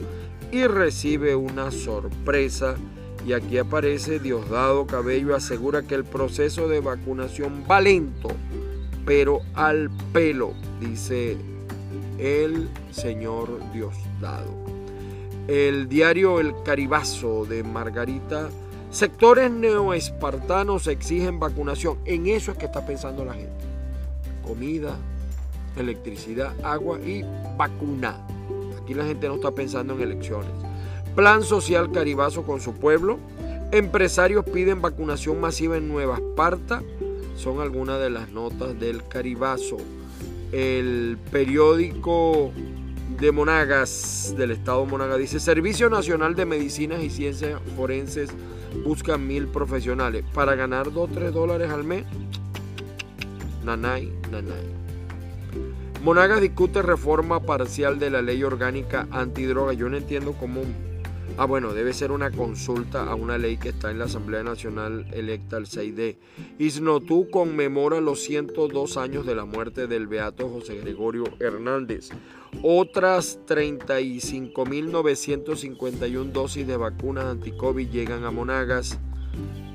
y 0.57 0.67
recibe 0.67 1.35
una 1.35 1.71
sorpresa. 1.71 2.77
Y 3.27 3.33
aquí 3.35 3.59
aparece 3.59 4.19
Diosdado 4.19 4.87
Cabello, 4.87 5.35
asegura 5.37 5.83
que 5.83 5.95
el 5.95 6.05
proceso 6.05 6.69
de 6.69 6.81
vacunación 6.81 7.65
va 7.71 7.81
lento, 7.81 8.29
pero 9.05 9.41
al 9.55 9.91
pelo, 10.13 10.55
dice 10.81 11.37
el 12.19 12.69
señor 12.91 13.61
Diosdado. 13.73 14.55
El 15.49 15.89
diario 15.89 16.41
El 16.41 16.55
Caribazo 16.65 17.45
de 17.45 17.63
Margarita. 17.63 18.49
Sectores 18.91 19.51
neoespartanos 19.51 20.87
exigen 20.87 21.39
vacunación. 21.39 21.99
En 22.05 22.27
eso 22.27 22.53
es 22.53 22.59
que 22.59 22.67
está 22.67 22.87
pensando 22.87 23.25
la 23.25 23.35
gente. 23.35 23.65
Comida, 24.47 24.97
electricidad, 25.77 26.55
agua 26.65 26.99
y 27.01 27.25
vacuna. 27.59 28.17
Aquí 28.87 28.95
la 28.95 29.05
gente 29.05 29.27
no 29.27 29.35
está 29.35 29.51
pensando 29.51 29.95
en 29.95 30.01
elecciones. 30.01 30.53
Plan 31.17 31.43
social 31.43 31.91
Caribazo 31.91 32.45
con 32.45 32.61
su 32.61 32.73
pueblo. 32.73 33.19
Empresarios 33.73 34.45
piden 34.45 34.81
vacunación 34.81 35.41
masiva 35.41 35.77
en 35.77 35.89
Nueva 35.89 36.19
Esparta. 36.19 36.85
Son 37.35 37.61
algunas 37.61 37.99
de 37.99 38.11
las 38.11 38.31
notas 38.31 38.79
del 38.79 39.03
Caribazo. 39.09 39.79
El 40.53 41.19
periódico 41.33 42.53
de 43.19 43.33
Monagas, 43.33 44.33
del 44.39 44.53
estado 44.53 44.87
Monagas, 44.87 45.19
dice, 45.19 45.41
Servicio 45.41 45.91
Nacional 45.91 46.37
de 46.37 46.45
Medicinas 46.45 47.03
y 47.03 47.11
Ciencias 47.11 47.61
Forenses 47.77 48.31
busca 48.85 49.19
mil 49.19 49.49
profesionales 49.49 50.25
para 50.33 50.55
ganar 50.55 50.93
2 50.93 51.11
3 51.13 51.35
dólares 51.35 51.73
al 51.73 51.83
mes. 51.83 52.05
Nanay, 53.65 54.13
nanay. 54.31 54.86
Monagas 56.03 56.41
discute 56.41 56.83
reforma 56.83 57.41
parcial 57.41 57.99
de 57.99 58.11
la 58.11 58.23
ley 58.23 58.45
orgánica 58.45 59.09
antidroga. 59.11 59.73
Yo 59.73 59.89
no 59.89 59.97
entiendo 59.97 60.35
cómo... 60.35 60.63
Ah, 61.39 61.47
bueno, 61.47 61.75
debe 61.75 61.93
ser 61.93 62.13
una 62.13 62.31
consulta 62.31 63.05
a 63.05 63.15
una 63.15 63.39
ley 63.39 63.57
que 63.57 63.71
está 63.71 63.91
en 63.91 63.99
la 63.99 64.05
Asamblea 64.05 64.43
Nacional 64.43 65.07
electa 65.13 65.57
el 65.57 65.67
6D. 65.67 66.17
Isnotú 66.59 67.29
conmemora 67.31 68.01
los 68.01 68.23
102 68.23 68.97
años 68.97 69.27
de 69.27 69.35
la 69.35 69.45
muerte 69.45 69.87
del 69.87 70.07
beato 70.07 70.49
José 70.49 70.77
Gregorio 70.77 71.25
Hernández. 71.41 72.11
Otras 72.63 73.41
35.951 73.47 76.33
dosis 76.33 76.67
de 76.67 76.77
vacunas 76.77 77.25
anti-COVID 77.25 77.91
llegan 77.91 78.25
a 78.25 78.31
Monagas. 78.31 78.99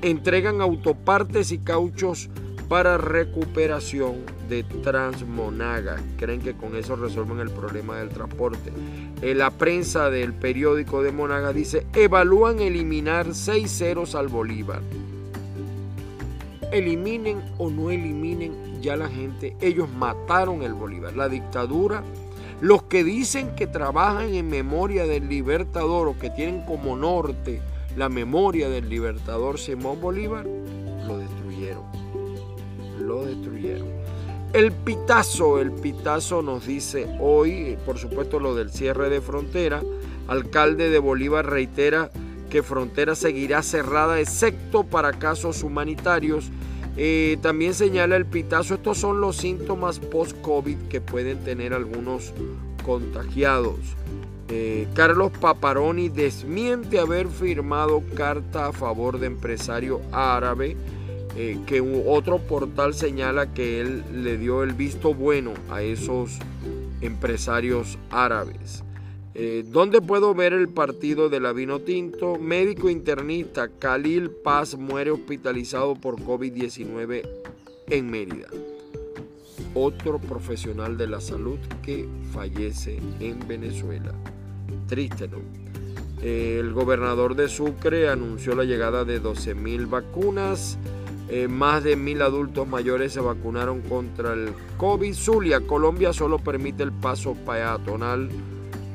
Entregan 0.00 0.60
autopartes 0.60 1.52
y 1.52 1.58
cauchos 1.58 2.28
para 2.68 2.96
recuperación 2.96 4.24
de 4.52 4.64
Transmonaga. 4.64 5.96
Creen 6.18 6.42
que 6.42 6.52
con 6.52 6.76
eso 6.76 6.94
resuelven 6.94 7.40
el 7.40 7.50
problema 7.50 7.96
del 7.96 8.10
transporte. 8.10 8.70
En 9.22 9.38
la 9.38 9.50
prensa 9.50 10.10
del 10.10 10.34
periódico 10.34 11.02
de 11.02 11.10
Monaga 11.10 11.54
dice, 11.54 11.86
evalúan 11.94 12.60
eliminar 12.60 13.34
seis 13.34 13.70
ceros 13.70 14.14
al 14.14 14.28
Bolívar. 14.28 14.82
Eliminen 16.70 17.42
o 17.56 17.70
no 17.70 17.90
eliminen 17.90 18.82
ya 18.82 18.96
la 18.96 19.08
gente, 19.08 19.56
ellos 19.60 19.88
mataron 19.90 20.62
el 20.62 20.74
Bolívar. 20.74 21.16
La 21.16 21.28
dictadura, 21.30 22.02
los 22.60 22.82
que 22.82 23.04
dicen 23.04 23.54
que 23.54 23.66
trabajan 23.66 24.34
en 24.34 24.48
memoria 24.48 25.06
del 25.06 25.28
libertador 25.28 26.08
o 26.08 26.18
que 26.18 26.28
tienen 26.28 26.64
como 26.66 26.96
norte 26.96 27.62
la 27.96 28.08
memoria 28.08 28.68
del 28.68 28.88
libertador 28.88 29.58
Simón 29.58 30.00
Bolívar, 30.00 30.44
lo 31.06 31.18
destruyeron 31.18 32.02
lo 33.02 33.24
destruyeron. 33.24 34.01
El 34.52 34.70
pitazo, 34.70 35.60
el 35.60 35.72
pitazo 35.72 36.42
nos 36.42 36.66
dice 36.66 37.08
hoy, 37.20 37.78
por 37.86 37.96
supuesto 37.96 38.38
lo 38.38 38.54
del 38.54 38.70
cierre 38.70 39.08
de 39.08 39.22
frontera, 39.22 39.82
alcalde 40.28 40.90
de 40.90 40.98
Bolívar 40.98 41.46
reitera 41.46 42.10
que 42.50 42.62
frontera 42.62 43.14
seguirá 43.14 43.62
cerrada 43.62 44.20
excepto 44.20 44.84
para 44.84 45.14
casos 45.14 45.62
humanitarios. 45.62 46.50
Eh, 46.98 47.38
también 47.40 47.72
señala 47.72 48.16
el 48.16 48.26
pitazo, 48.26 48.74
estos 48.74 48.98
son 48.98 49.22
los 49.22 49.36
síntomas 49.36 49.98
post-COVID 50.00 50.76
que 50.90 51.00
pueden 51.00 51.42
tener 51.44 51.72
algunos 51.72 52.34
contagiados. 52.84 53.78
Eh, 54.50 54.86
Carlos 54.92 55.32
Paparoni 55.40 56.10
desmiente 56.10 56.98
haber 56.98 57.28
firmado 57.28 58.02
carta 58.14 58.66
a 58.66 58.72
favor 58.72 59.18
de 59.18 59.28
empresario 59.28 60.02
árabe, 60.12 60.76
eh, 61.36 61.58
que 61.66 61.80
otro 61.80 62.38
portal 62.38 62.94
señala 62.94 63.52
que 63.54 63.80
él 63.80 64.04
le 64.22 64.36
dio 64.36 64.62
el 64.62 64.72
visto 64.72 65.14
bueno 65.14 65.54
a 65.70 65.82
esos 65.82 66.38
empresarios 67.00 67.98
árabes. 68.10 68.84
Eh, 69.34 69.64
¿Dónde 69.66 70.02
puedo 70.02 70.34
ver 70.34 70.52
el 70.52 70.68
partido 70.68 71.30
de 71.30 71.40
la 71.40 71.52
vino 71.52 71.80
tinto? 71.80 72.36
Médico 72.38 72.90
internista 72.90 73.68
Khalil 73.78 74.30
Paz 74.30 74.76
muere 74.76 75.10
hospitalizado 75.10 75.94
por 75.94 76.16
COVID-19 76.20 77.26
en 77.88 78.10
Mérida. 78.10 78.48
Otro 79.74 80.18
profesional 80.18 80.98
de 80.98 81.06
la 81.06 81.20
salud 81.22 81.58
que 81.82 82.06
fallece 82.34 83.00
en 83.20 83.38
Venezuela. 83.48 84.12
Triste, 84.86 85.28
¿no? 85.28 85.38
Eh, 86.22 86.58
el 86.60 86.72
gobernador 86.72 87.34
de 87.34 87.48
Sucre 87.48 88.08
anunció 88.08 88.54
la 88.54 88.64
llegada 88.64 89.04
de 89.04 89.20
12.000 89.20 89.88
vacunas. 89.88 90.78
Eh, 91.28 91.48
más 91.48 91.82
de 91.82 91.96
mil 91.96 92.20
adultos 92.20 92.66
mayores 92.66 93.12
se 93.12 93.20
vacunaron 93.20 93.80
contra 93.82 94.34
el 94.34 94.52
COVID. 94.76 95.14
Zulia, 95.14 95.60
Colombia 95.60 96.12
solo 96.12 96.38
permite 96.38 96.82
el 96.82 96.92
paso 96.92 97.34
peatonal 97.46 98.28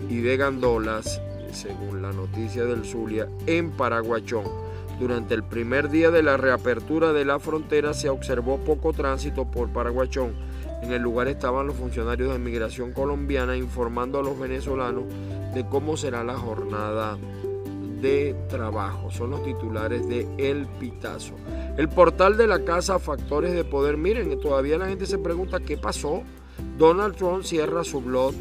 y 0.09 0.21
de 0.21 0.37
gandolas, 0.37 1.21
según 1.51 2.01
la 2.01 2.11
noticia 2.11 2.65
del 2.65 2.85
Zulia, 2.85 3.27
en 3.45 3.71
Paraguachón. 3.71 4.45
Durante 4.99 5.35
el 5.35 5.43
primer 5.43 5.89
día 5.89 6.09
de 6.09 6.23
la 6.23 6.37
reapertura 6.37 7.13
de 7.13 7.23
la 7.23 7.39
frontera 7.39 7.93
se 7.93 8.09
observó 8.09 8.57
poco 8.57 8.93
tránsito 8.93 9.45
por 9.45 9.69
Paraguachón. 9.69 10.33
En 10.81 10.91
el 10.91 11.01
lugar 11.01 11.27
estaban 11.27 11.67
los 11.67 11.75
funcionarios 11.75 12.33
de 12.33 12.39
migración 12.39 12.93
colombiana 12.93 13.55
informando 13.57 14.19
a 14.19 14.23
los 14.23 14.39
venezolanos 14.39 15.05
de 15.53 15.65
cómo 15.67 15.97
será 15.97 16.23
la 16.23 16.35
jornada 16.35 17.17
de 18.01 18.35
trabajo. 18.47 19.11
Son 19.11 19.31
los 19.31 19.43
titulares 19.43 20.07
de 20.07 20.27
El 20.37 20.65
Pitazo. 20.79 21.33
El 21.77 21.89
portal 21.89 22.37
de 22.37 22.47
la 22.47 22.65
casa 22.65 22.97
Factores 22.97 23.53
de 23.53 23.63
Poder. 23.63 23.97
Miren, 23.97 24.39
todavía 24.39 24.79
la 24.79 24.87
gente 24.87 25.05
se 25.05 25.19
pregunta 25.19 25.59
qué 25.59 25.77
pasó. 25.77 26.23
Donald 26.75 27.15
Trump 27.15 27.43
cierra 27.43 27.83
su 27.83 28.01
blog 28.01 28.33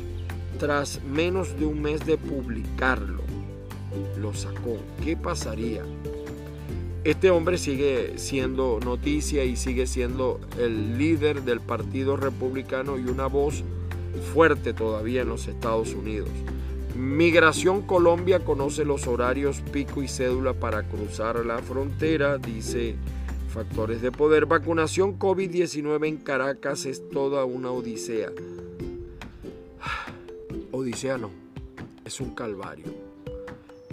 tras 0.59 1.03
menos 1.05 1.59
de 1.59 1.67
un 1.67 1.83
mes 1.83 2.07
de 2.07 2.17
publicarlo. 2.17 3.21
Lo 4.19 4.33
sacó. 4.33 4.79
¿Qué 5.05 5.19
pasaría? 5.19 5.83
Este 7.05 7.29
hombre 7.29 7.59
sigue 7.59 8.15
siendo 8.17 8.81
noticia 8.83 9.45
y 9.45 9.57
sigue 9.57 9.87
siendo 9.87 10.41
el 10.59 10.97
líder 10.97 11.43
del 11.43 11.61
Partido 11.61 12.17
Republicano 12.17 12.99
y 12.99 13.05
una 13.05 13.27
voz 13.27 13.65
fuerte 14.33 14.73
todavía 14.73 15.21
en 15.21 15.29
los 15.29 15.47
Estados 15.47 15.93
Unidos. 15.93 16.31
Migración 16.97 17.83
Colombia 17.83 18.41
conoce 18.41 18.87
los 18.87 19.07
horarios 19.07 19.61
pico 19.73 20.03
y 20.03 20.09
cédula 20.09 20.55
para 20.55 20.85
cruzar 20.85 21.45
la 21.45 21.59
frontera, 21.59 22.39
dice 22.39 22.97
Factores 23.57 24.03
de 24.03 24.13
Poder. 24.13 24.45
Vacunación 24.45 25.19
COVID-19 25.19 26.07
en 26.07 26.19
Caracas 26.19 26.85
es 26.85 27.09
toda 27.09 27.47
una 27.47 27.71
odisea. 27.71 28.31
Odisea 30.73 31.17
no, 31.17 31.31
es 32.05 32.21
un 32.21 32.35
calvario. 32.35 32.85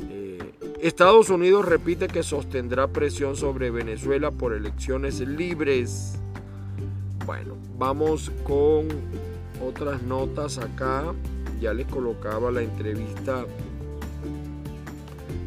Eh, 0.10 0.52
Estados 0.82 1.30
Unidos 1.30 1.64
repite 1.64 2.10
que 2.10 2.24
sostendrá 2.24 2.90
presión 2.90 3.38
sobre 3.38 3.72
Venezuela 3.72 4.32
por 4.32 4.54
elecciones 4.54 5.22
libres. 5.22 6.16
Bueno, 7.26 7.56
vamos 7.78 8.34
con 8.44 8.90
otras 9.66 10.04
notas 10.04 10.58
acá 10.58 11.14
ya 11.62 11.74
les 11.74 11.88
colocaba 11.88 12.52
la 12.52 12.64
entrevista 12.64 13.46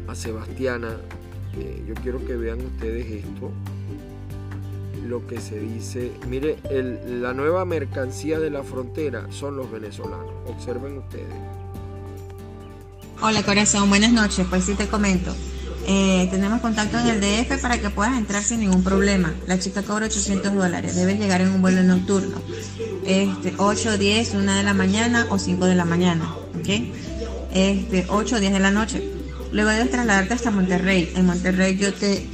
a 0.07 0.15
Sebastiana. 0.15 0.97
Eh, 1.55 1.83
yo 1.87 1.93
quiero 2.01 2.25
que 2.25 2.35
vean 2.35 2.59
ustedes 2.65 3.05
esto. 3.23 3.51
Lo 5.07 5.25
que 5.25 5.39
se 5.39 5.57
dice, 5.57 6.11
mire, 6.27 6.57
la 7.21 7.33
nueva 7.33 7.63
mercancía 7.63 8.39
de 8.39 8.49
la 8.49 8.61
frontera 8.61 9.25
son 9.29 9.55
los 9.55 9.71
venezolanos. 9.71 10.33
Observen 10.47 10.97
ustedes. 10.97 11.33
Hola 13.21 13.41
corazón, 13.43 13.87
buenas 13.87 14.11
noches. 14.11 14.45
Pues 14.49 14.65
sí 14.65 14.73
te 14.73 14.87
comento. 14.87 15.33
Eh, 15.87 16.27
tenemos 16.29 16.59
contacto 16.59 16.99
en 16.99 17.07
el 17.07 17.21
DF 17.21 17.61
para 17.61 17.77
que 17.77 17.89
puedas 17.89 18.17
entrar 18.17 18.43
sin 18.43 18.59
ningún 18.59 18.83
problema. 18.83 19.33
La 19.47 19.57
chica 19.57 19.81
cobra 19.81 20.07
800 20.07 20.53
dólares. 20.53 20.97
Debes 20.97 21.17
llegar 21.17 21.39
en 21.39 21.51
un 21.51 21.61
vuelo 21.61 21.83
nocturno. 21.83 22.41
Este, 23.05 23.53
8, 23.57 23.97
10, 23.97 24.33
1 24.33 24.55
de 24.55 24.63
la 24.63 24.73
mañana 24.73 25.25
o 25.29 25.39
5 25.39 25.65
de 25.67 25.75
la 25.75 25.85
mañana. 25.85 26.35
¿Ok? 26.59 26.67
Este, 27.53 28.05
8 28.09 28.41
10 28.41 28.51
de 28.51 28.59
la 28.59 28.71
noche. 28.71 29.09
Luego 29.53 29.69
debes 29.69 29.89
trasladarte 29.89 30.33
hasta 30.33 30.51
Monterrey. 30.51 31.13
En 31.15 31.25
Monterrey 31.25 31.77
yo 31.77 31.93
te 31.93 32.27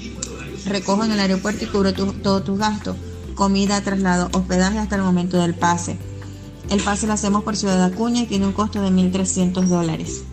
recojo 0.65 1.04
en 1.04 1.12
el 1.12 1.19
aeropuerto 1.19 1.65
y 1.65 1.67
cubro 1.67 1.93
todos 1.93 2.43
tus 2.43 2.60
gastos. 2.60 2.97
Comida, 3.36 3.82
traslado, 3.82 4.30
hospedaje 4.34 4.80
hasta 4.80 4.95
el 4.95 5.02
momento 5.02 5.39
del 5.41 5.56
pase. 5.56 5.97
El 6.69 6.82
pase 6.82 7.08
lo 7.08 7.13
hacemos 7.13 7.43
por 7.43 7.56
Ciudad 7.56 7.84
Acuña 7.84 8.21
y 8.21 8.28
tiene 8.28 8.47
un 8.47 8.54
costo 8.54 8.82
de 8.82 8.89
1.300 8.89 9.65
dólares. 9.65 10.23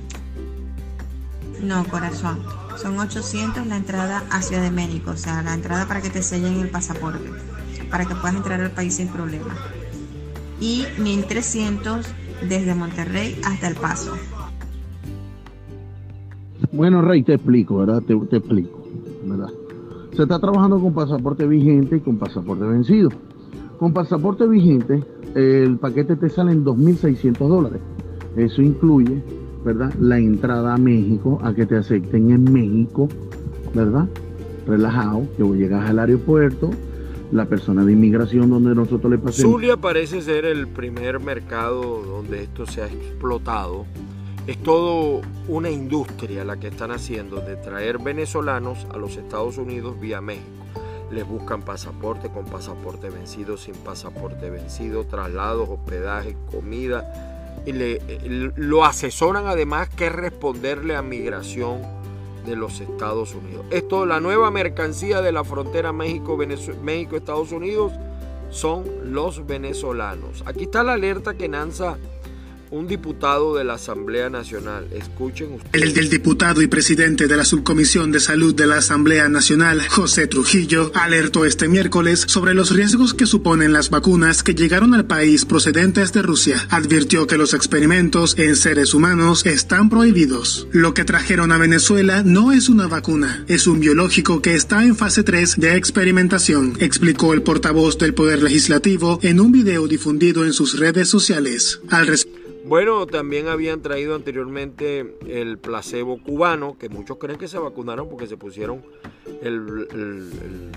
No, 1.62 1.84
corazón 1.88 2.60
son 2.80 2.98
800 2.98 3.66
la 3.66 3.76
entrada 3.76 4.24
a 4.30 4.40
Ciudad 4.40 4.70
o 5.06 5.16
sea, 5.16 5.42
la 5.42 5.52
entrada 5.52 5.86
para 5.86 6.00
que 6.00 6.08
te 6.08 6.22
sellen 6.22 6.60
el 6.60 6.70
pasaporte, 6.70 7.28
para 7.90 8.06
que 8.06 8.14
puedas 8.14 8.36
entrar 8.36 8.60
al 8.60 8.70
país 8.70 8.94
sin 8.94 9.08
problema. 9.08 9.54
Y 10.60 10.84
1300 10.98 12.06
desde 12.48 12.74
Monterrey 12.74 13.38
hasta 13.44 13.68
El 13.68 13.74
Paso. 13.74 14.16
Bueno, 16.72 17.02
Rey, 17.02 17.22
te 17.22 17.34
explico, 17.34 17.78
¿verdad? 17.78 18.02
Te, 18.02 18.14
explico. 18.14 18.79
Se 20.12 20.22
está 20.22 20.38
trabajando 20.38 20.80
con 20.80 20.92
pasaporte 20.92 21.46
vigente 21.46 21.96
y 21.96 22.00
con 22.00 22.18
pasaporte 22.18 22.64
vencido. 22.64 23.10
Con 23.78 23.92
pasaporte 23.92 24.46
vigente, 24.46 25.02
el 25.34 25.78
paquete 25.78 26.16
te 26.16 26.28
sale 26.28 26.52
en 26.52 26.64
2.600 26.64 27.48
dólares. 27.48 27.80
Eso 28.36 28.62
incluye 28.62 29.22
¿verdad? 29.64 29.92
La 30.00 30.18
entrada 30.18 30.74
a 30.74 30.78
México, 30.78 31.38
a 31.42 31.54
que 31.54 31.66
te 31.66 31.76
acepten 31.76 32.30
en 32.30 32.44
México, 32.44 33.08
¿verdad? 33.74 34.08
Relajado, 34.66 35.26
que 35.36 35.44
llegas 35.44 35.88
al 35.88 35.98
aeropuerto, 35.98 36.70
la 37.32 37.44
persona 37.46 37.84
de 37.84 37.92
inmigración 37.92 38.50
donde 38.50 38.74
nosotros 38.74 39.10
le 39.10 39.18
pasemos. 39.18 39.52
Zulia 39.52 39.76
parece 39.76 40.22
ser 40.22 40.44
el 40.44 40.66
primer 40.66 41.20
mercado 41.20 42.02
donde 42.02 42.44
esto 42.44 42.66
se 42.66 42.82
ha 42.82 42.86
explotado. 42.86 43.86
Es 44.50 44.60
todo 44.64 45.20
una 45.46 45.70
industria 45.70 46.44
la 46.44 46.56
que 46.56 46.66
están 46.66 46.90
haciendo 46.90 47.40
de 47.40 47.54
traer 47.54 47.98
venezolanos 47.98 48.84
a 48.92 48.96
los 48.96 49.16
Estados 49.16 49.58
Unidos 49.58 50.00
vía 50.00 50.20
México. 50.20 50.48
Les 51.12 51.24
buscan 51.24 51.62
pasaporte 51.62 52.30
con 52.30 52.46
pasaporte 52.46 53.10
vencido, 53.10 53.56
sin 53.56 53.76
pasaporte 53.76 54.50
vencido, 54.50 55.04
traslados, 55.04 55.68
hospedaje, 55.68 56.36
comida 56.50 57.62
y 57.64 57.70
le, 57.70 58.00
lo 58.56 58.84
asesoran 58.84 59.46
además 59.46 59.88
que 59.88 60.08
responderle 60.10 60.96
a 60.96 61.02
migración 61.02 61.82
de 62.44 62.56
los 62.56 62.80
Estados 62.80 63.36
Unidos. 63.36 63.66
Esto, 63.70 64.04
la 64.04 64.18
nueva 64.18 64.50
mercancía 64.50 65.22
de 65.22 65.30
la 65.30 65.44
frontera 65.44 65.92
México-Estados 65.92 67.52
Unidos 67.52 67.92
son 68.50 68.82
los 69.04 69.46
venezolanos. 69.46 70.42
Aquí 70.44 70.64
está 70.64 70.82
la 70.82 70.94
alerta 70.94 71.34
que 71.34 71.46
lanza 71.46 71.98
un 72.70 72.86
diputado 72.86 73.56
de 73.56 73.64
la 73.64 73.74
Asamblea 73.74 74.30
Nacional. 74.30 74.86
Escuchen 74.92 75.54
ustedes. 75.54 75.82
El 75.82 75.92
del 75.92 76.08
diputado 76.08 76.62
y 76.62 76.68
presidente 76.68 77.26
de 77.26 77.36
la 77.36 77.44
Subcomisión 77.44 78.12
de 78.12 78.20
Salud 78.20 78.54
de 78.54 78.66
la 78.66 78.78
Asamblea 78.78 79.28
Nacional, 79.28 79.82
José 79.88 80.28
Trujillo, 80.28 80.92
alertó 80.94 81.44
este 81.44 81.68
miércoles 81.68 82.24
sobre 82.28 82.54
los 82.54 82.70
riesgos 82.70 83.12
que 83.12 83.26
suponen 83.26 83.72
las 83.72 83.90
vacunas 83.90 84.42
que 84.42 84.54
llegaron 84.54 84.94
al 84.94 85.06
país 85.06 85.44
procedentes 85.44 86.12
de 86.12 86.22
Rusia. 86.22 86.66
Advirtió 86.70 87.26
que 87.26 87.36
los 87.36 87.54
experimentos 87.54 88.38
en 88.38 88.54
seres 88.54 88.94
humanos 88.94 89.46
están 89.46 89.90
prohibidos. 89.90 90.68
Lo 90.70 90.94
que 90.94 91.04
trajeron 91.04 91.50
a 91.52 91.58
Venezuela 91.58 92.22
no 92.24 92.52
es 92.52 92.68
una 92.68 92.86
vacuna, 92.86 93.44
es 93.48 93.66
un 93.66 93.80
biológico 93.80 94.42
que 94.42 94.54
está 94.54 94.84
en 94.84 94.94
fase 94.94 95.24
3 95.24 95.56
de 95.56 95.76
experimentación, 95.76 96.76
explicó 96.78 97.34
el 97.34 97.42
portavoz 97.42 97.98
del 97.98 98.14
Poder 98.14 98.42
Legislativo 98.42 99.18
en 99.22 99.40
un 99.40 99.50
video 99.50 99.88
difundido 99.88 100.44
en 100.44 100.52
sus 100.52 100.78
redes 100.78 101.08
sociales. 101.08 101.80
Bueno, 102.64 103.06
también 103.06 103.48
habían 103.48 103.80
traído 103.80 104.14
anteriormente 104.14 105.16
el 105.26 105.58
placebo 105.58 106.22
cubano, 106.22 106.76
que 106.78 106.88
muchos 106.88 107.16
creen 107.18 107.38
que 107.38 107.48
se 107.48 107.58
vacunaron 107.58 108.08
porque 108.08 108.26
se 108.26 108.36
pusieron 108.36 108.82
el, 109.42 110.70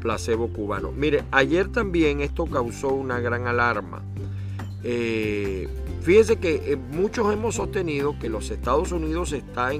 placebo 0.00 0.48
cubano. 0.48 0.92
Mire, 0.92 1.24
ayer 1.30 1.72
también 1.72 2.20
esto 2.20 2.44
causó 2.44 2.88
una 2.88 3.20
gran 3.20 3.46
alarma. 3.46 4.02
Eh, 4.82 5.66
fíjense 6.02 6.36
que 6.36 6.72
eh, 6.72 6.76
muchos 6.76 7.32
hemos 7.32 7.54
sostenido 7.54 8.18
que 8.18 8.28
los 8.28 8.50
Estados 8.50 8.92
Unidos 8.92 9.32
están, 9.32 9.76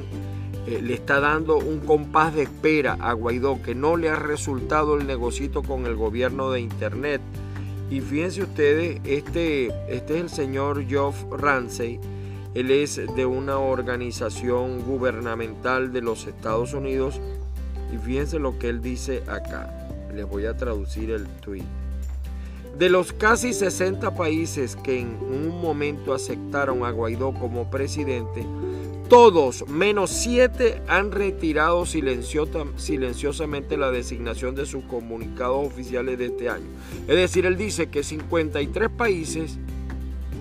eh, 0.67 0.81
le 0.83 0.95
está 0.95 1.21
dando 1.21 1.59
un 1.59 1.81
compás 1.81 2.35
de 2.35 2.45
espera 2.45 2.97
a 2.99 3.13
Guaidó, 3.13 3.61
que 3.63 3.75
no 3.75 3.99
le 3.99 4.09
ha 4.09 4.17
resultado 4.17 4.97
el 4.97 5.07
negocito 5.07 5.63
con 5.63 5.85
el 5.85 5.95
gobierno 5.95 6.51
de 6.51 6.61
Internet 6.61 7.21
y 7.91 8.01
fíjense 8.01 8.43
ustedes, 8.43 9.01
este, 9.05 9.67
este 9.89 10.17
es 10.17 10.21
el 10.23 10.31
señor 10.31 10.87
Geoff 10.87 11.25
Ramsey 11.31 12.01
Él 12.55 12.71
es 12.71 13.01
de 13.17 13.27
una 13.27 13.59
organización 13.59 14.81
gubernamental 14.83 15.93
de 15.93 16.01
los 16.01 16.27
Estados 16.27 16.73
Unidos 16.73 17.21
y 17.93 17.99
fíjense 17.99 18.39
lo 18.39 18.59
que 18.59 18.69
él 18.69 18.81
dice 18.81 19.23
acá. 19.27 19.71
Les 20.15 20.27
voy 20.27 20.47
a 20.47 20.57
traducir 20.57 21.11
el 21.11 21.27
tweet. 21.41 21.65
De 22.79 22.89
los 22.89 23.13
casi 23.13 23.53
60 23.53 24.17
países 24.17 24.77
que 24.77 25.01
en 25.01 25.17
un 25.21 25.61
momento 25.61 26.15
aceptaron 26.15 26.85
a 26.85 26.91
Guaidó 26.91 27.33
como 27.35 27.71
presidente, 27.71 28.45
todos 29.15 29.69
menos 29.69 30.11
7 30.11 30.83
han 30.89 31.13
retirado 31.13 31.87
silenciosamente 31.87 33.77
la 33.77 33.93
designación 33.93 34.57
de 34.57 34.67
sus 34.67 34.83
comunicados 34.87 35.65
oficiales 35.65 36.19
de 36.19 36.27
este 36.27 36.49
año. 36.49 36.67
Es 37.07 37.15
decir, 37.15 37.47
él 37.47 37.57
dice 37.57 37.91
que 37.91 38.03
53 38.03 38.91
países 38.91 39.57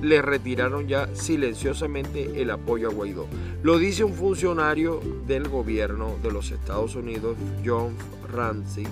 le 0.02 0.24
retiraron 0.24 0.88
ya 0.88 1.08
silenciosamente 1.14 2.42
el 2.42 2.50
apoyo 2.50 2.90
a 2.90 2.92
Guaidó. 2.92 3.28
Lo 3.62 3.78
dice 3.78 4.06
un 4.06 4.16
funcionario 4.16 5.02
del 5.28 5.50
gobierno 5.50 6.18
de 6.24 6.32
los 6.32 6.50
Estados 6.50 6.96
Unidos, 6.96 7.38
John 7.64 7.96
Ramsey. 8.28 8.88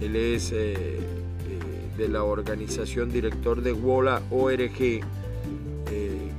Él 0.00 0.14
es 0.14 0.52
eh, 0.52 0.74
eh, 0.76 1.00
de 1.98 2.08
la 2.08 2.22
organización 2.22 3.10
director 3.10 3.60
de 3.60 3.72
WOLA 3.72 4.22
ORG, 4.30 5.00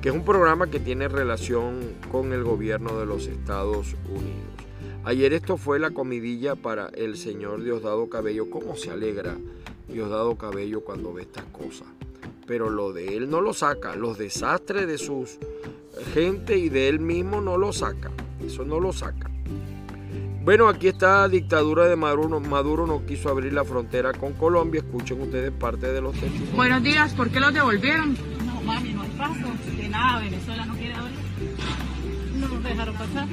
que 0.05 0.09
es 0.09 0.15
un 0.15 0.23
programa 0.23 0.67
que 0.67 0.79
tiene 0.79 1.07
relación 1.07 1.79
con 2.11 2.31
el 2.31 2.43
gobierno 2.43 2.99
de 2.99 3.07
los 3.07 3.25
Estados 3.25 3.95
Unidos. 4.07 4.53
Ayer 5.03 5.33
esto 5.33 5.57
fue 5.57 5.79
la 5.79 5.89
comidilla 5.89 6.55
para 6.55 6.89
el 6.89 7.17
señor 7.17 7.63
Diosdado 7.63 8.07
Cabello. 8.07 8.47
¿Cómo 8.51 8.75
se 8.75 8.91
alegra 8.91 9.35
Diosdado 9.87 10.35
Cabello 10.35 10.81
cuando 10.81 11.11
ve 11.11 11.23
estas 11.23 11.45
cosas? 11.45 11.87
pero 12.45 12.69
lo 12.69 12.93
de 12.93 13.17
él 13.17 13.31
no 13.31 13.41
lo 13.41 13.51
saca. 13.51 13.95
Los 13.95 14.19
desastres 14.19 14.85
de 14.85 14.99
sus 14.99 15.39
gente 16.13 16.55
y 16.55 16.69
de 16.69 16.87
él 16.87 16.99
mismo 16.99 17.41
no 17.41 17.57
lo 17.57 17.73
saca. 17.73 18.11
Eso 18.45 18.63
no 18.63 18.79
lo 18.79 18.93
saca. 18.93 19.31
Bueno, 20.43 20.67
aquí 20.67 20.87
está 20.87 21.27
dictadura 21.27 21.87
de 21.87 21.95
Maduro. 21.95 22.39
Maduro 22.39 22.85
no 22.85 23.07
quiso 23.07 23.29
abrir 23.29 23.53
la 23.53 23.63
frontera 23.63 24.13
con 24.13 24.33
Colombia. 24.33 24.81
Escuchen 24.81 25.19
ustedes 25.19 25.51
parte 25.51 25.91
de 25.91 25.99
los 25.99 26.13
testimonios. 26.13 26.55
Buenos 26.55 26.83
días, 26.83 27.11
¿por 27.15 27.31
qué 27.31 27.39
los 27.39 27.51
devolvieron? 27.51 28.34
No, 28.65 28.73
mami, 28.73 28.93
no 28.93 29.01
hay 29.03 29.09
paso 29.09 29.53
de 29.77 29.89
nada. 29.89 30.19
Venezuela 30.19 30.65
no 30.65 30.73
quiere 30.73 30.93
abrir. 30.95 31.15
No 32.39 32.47
nos 32.47 32.63
dejaron 32.63 32.95
pasar. 32.95 33.27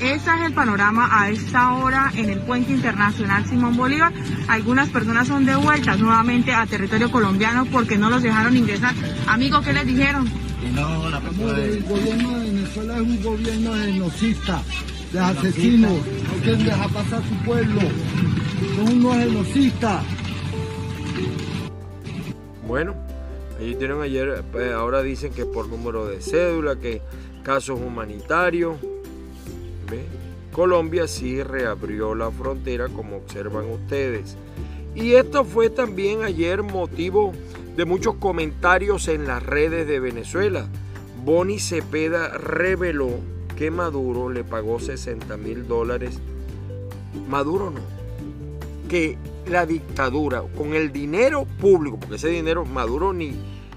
Ese 0.00 0.14
es 0.14 0.40
el 0.46 0.54
panorama 0.54 1.08
a 1.12 1.28
esta 1.28 1.74
hora 1.74 2.10
en 2.16 2.30
el 2.30 2.40
puente 2.40 2.72
internacional 2.72 3.44
Simón 3.44 3.76
Bolívar. 3.76 4.12
Algunas 4.48 4.88
personas 4.88 5.28
son 5.28 5.44
devueltas 5.44 5.98
nuevamente 5.98 6.54
a 6.54 6.64
territorio 6.64 7.10
colombiano 7.10 7.66
porque 7.66 7.98
no 7.98 8.08
los 8.08 8.22
dejaron 8.22 8.56
ingresar. 8.56 8.94
Amigo, 9.26 9.60
¿qué 9.60 9.74
les 9.74 9.86
dijeron? 9.86 10.26
No, 10.74 11.10
la 11.10 11.18
El 11.18 11.82
gobierno 11.82 12.38
de 12.38 12.50
Venezuela 12.50 12.94
es 12.94 13.00
un 13.00 13.22
gobierno 13.22 13.74
genocista, 13.74 14.62
de 15.12 15.20
asesinos, 15.20 15.92
no 15.92 16.42
quieren 16.42 16.64
dejar 16.64 16.90
pasar 16.90 17.22
su 17.28 17.34
pueblo, 17.44 17.80
son 18.76 18.88
unos 18.88 19.16
genocistas. 19.16 20.02
Bueno, 22.66 22.94
ahí 23.60 23.74
tienen 23.74 24.00
ayer, 24.00 24.42
pues, 24.50 24.72
ahora 24.72 25.02
dicen 25.02 25.32
que 25.32 25.44
por 25.44 25.68
número 25.68 26.06
de 26.06 26.20
cédula, 26.20 26.76
que 26.76 27.02
casos 27.42 27.80
humanitarios. 27.80 28.76
Colombia 30.52 31.06
sí 31.06 31.42
reabrió 31.42 32.14
la 32.14 32.30
frontera 32.30 32.88
como 32.88 33.16
observan 33.16 33.70
ustedes. 33.70 34.36
Y 34.94 35.12
esto 35.12 35.44
fue 35.44 35.70
también 35.70 36.22
ayer 36.22 36.62
motivo 36.62 37.32
de 37.76 37.84
muchos 37.84 38.16
comentarios 38.16 39.08
en 39.08 39.26
las 39.26 39.42
redes 39.42 39.86
de 39.86 40.00
Venezuela. 40.00 40.68
Boni 41.24 41.58
Cepeda 41.58 42.36
reveló 42.36 43.10
que 43.56 43.70
Maduro 43.70 44.30
le 44.30 44.42
pagó 44.42 44.80
60 44.80 45.36
mil 45.36 45.68
dólares. 45.68 46.18
Maduro 47.28 47.70
no. 47.70 47.80
Que 48.88 49.16
la 49.46 49.66
dictadura, 49.66 50.42
con 50.56 50.74
el 50.74 50.92
dinero 50.92 51.46
público, 51.60 51.98
porque 51.98 52.16
ese 52.16 52.28
dinero 52.28 52.64
Maduro 52.64 53.12
ni, 53.12 53.32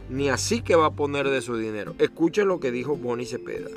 ni 0.10 0.30
así 0.30 0.62
que 0.62 0.76
va 0.76 0.88
a 0.88 0.92
poner 0.92 1.30
de 1.30 1.42
su 1.42 1.58
dinero. 1.58 1.96
Escuchen 2.00 2.48
lo 2.48 2.60
que 2.60 2.72
dijo 2.72 2.96
Boni 2.96 3.26
Cepeda. 3.26 3.70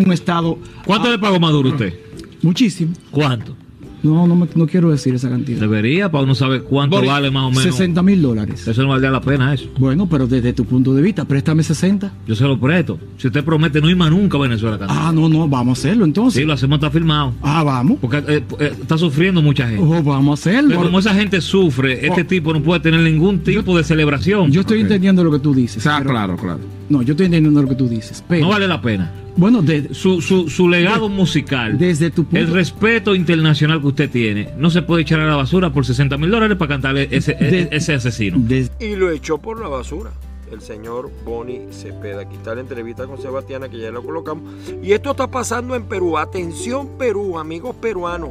un 0.00 0.12
estado. 0.12 0.58
¿Cuánto 0.86 1.10
le 1.10 1.18
pagó 1.18 1.38
Maduro 1.40 1.70
usted? 1.70 1.94
Muchísimo. 2.42 2.92
¿Cuánto? 3.10 3.56
No, 4.04 4.26
no, 4.26 4.46
no 4.54 4.66
quiero 4.66 4.90
decir 4.90 5.14
esa 5.14 5.30
cantidad. 5.30 5.58
Debería, 5.58 6.10
para 6.10 6.24
uno 6.24 6.34
saber 6.34 6.62
cuánto 6.62 7.02
vale 7.02 7.30
más 7.30 7.44
o 7.44 7.48
menos. 7.48 7.62
60 7.62 8.02
mil 8.02 8.20
dólares. 8.20 8.68
Eso 8.68 8.82
no 8.82 8.88
valdría 8.88 9.10
la 9.10 9.22
pena, 9.22 9.54
eso. 9.54 9.66
Bueno, 9.78 10.06
pero 10.06 10.26
desde 10.26 10.52
tu 10.52 10.66
punto 10.66 10.94
de 10.94 11.00
vista, 11.00 11.24
préstame 11.24 11.62
60. 11.62 12.12
Yo 12.26 12.34
se 12.34 12.44
lo 12.44 12.60
presto. 12.60 12.98
Si 13.16 13.28
usted 13.28 13.42
promete 13.42 13.80
no 13.80 13.88
ir 13.88 13.96
más 13.96 14.10
nunca 14.10 14.36
a 14.36 14.42
Venezuela. 14.42 14.78
Ah, 14.88 15.10
no, 15.14 15.28
no, 15.28 15.48
vamos 15.48 15.78
a 15.78 15.80
hacerlo 15.80 16.04
entonces. 16.04 16.40
Sí, 16.40 16.46
lo 16.46 16.52
hacemos, 16.52 16.76
está 16.76 16.90
firmado. 16.90 17.32
Ah, 17.42 17.62
vamos. 17.62 17.98
Porque 18.00 18.18
eh, 18.18 18.44
eh, 18.60 18.72
está 18.78 18.98
sufriendo 18.98 19.40
mucha 19.40 19.66
gente. 19.66 19.82
Oh, 19.82 20.02
vamos 20.02 20.38
a 20.38 20.50
hacerlo. 20.50 20.68
Pero 20.68 20.82
como 20.82 20.98
esa 20.98 21.14
gente 21.14 21.40
sufre, 21.40 22.06
este 22.06 22.22
oh. 22.22 22.26
tipo 22.26 22.52
no 22.52 22.62
puede 22.62 22.80
tener 22.80 23.00
ningún 23.00 23.40
tipo 23.40 23.76
de 23.76 23.84
celebración. 23.84 24.52
Yo 24.52 24.60
estoy 24.60 24.82
entendiendo 24.82 25.24
lo 25.24 25.30
que 25.30 25.38
tú 25.38 25.54
dices. 25.54 25.86
Ah, 25.86 26.02
claro, 26.04 26.36
claro. 26.36 26.60
No, 26.88 27.02
yo 27.02 27.12
estoy 27.12 27.26
entendiendo 27.26 27.62
lo 27.62 27.68
que 27.68 27.74
tú 27.74 27.88
dices. 27.88 28.24
no 28.28 28.48
vale 28.48 28.68
la 28.68 28.80
pena. 28.80 29.10
Bueno, 29.36 29.62
de, 29.62 29.92
su, 29.94 30.20
su, 30.20 30.48
su 30.48 30.68
legado 30.68 31.08
musical, 31.08 31.76
desde 31.76 32.10
tu 32.10 32.24
el 32.32 32.48
respeto 32.48 33.14
internacional 33.14 33.80
que 33.80 33.86
usted 33.88 34.10
tiene, 34.10 34.50
no 34.56 34.70
se 34.70 34.82
puede 34.82 35.02
echar 35.02 35.18
a 35.20 35.26
la 35.26 35.34
basura 35.34 35.72
por 35.72 35.84
60 35.84 36.16
mil 36.18 36.30
dólares 36.30 36.56
para 36.56 36.68
cantarle 36.68 37.08
ese, 37.10 37.36
e, 37.40 37.68
ese 37.72 37.94
asesino. 37.94 38.40
y 38.78 38.94
lo 38.94 39.10
echó 39.10 39.38
por 39.38 39.60
la 39.60 39.68
basura 39.68 40.12
el 40.52 40.60
señor 40.60 41.10
Boni 41.24 41.66
Cepeda. 41.72 42.22
Aquí 42.22 42.36
está 42.36 42.54
la 42.54 42.60
entrevista 42.60 43.06
con 43.06 43.20
Sebastiana 43.20 43.68
que 43.68 43.78
ya 43.78 43.90
lo 43.90 44.04
colocamos. 44.04 44.44
Y 44.82 44.92
esto 44.92 45.10
está 45.10 45.28
pasando 45.28 45.74
en 45.74 45.84
Perú. 45.84 46.16
Atención 46.16 46.96
Perú, 46.96 47.38
amigos 47.38 47.74
peruanos. 47.76 48.30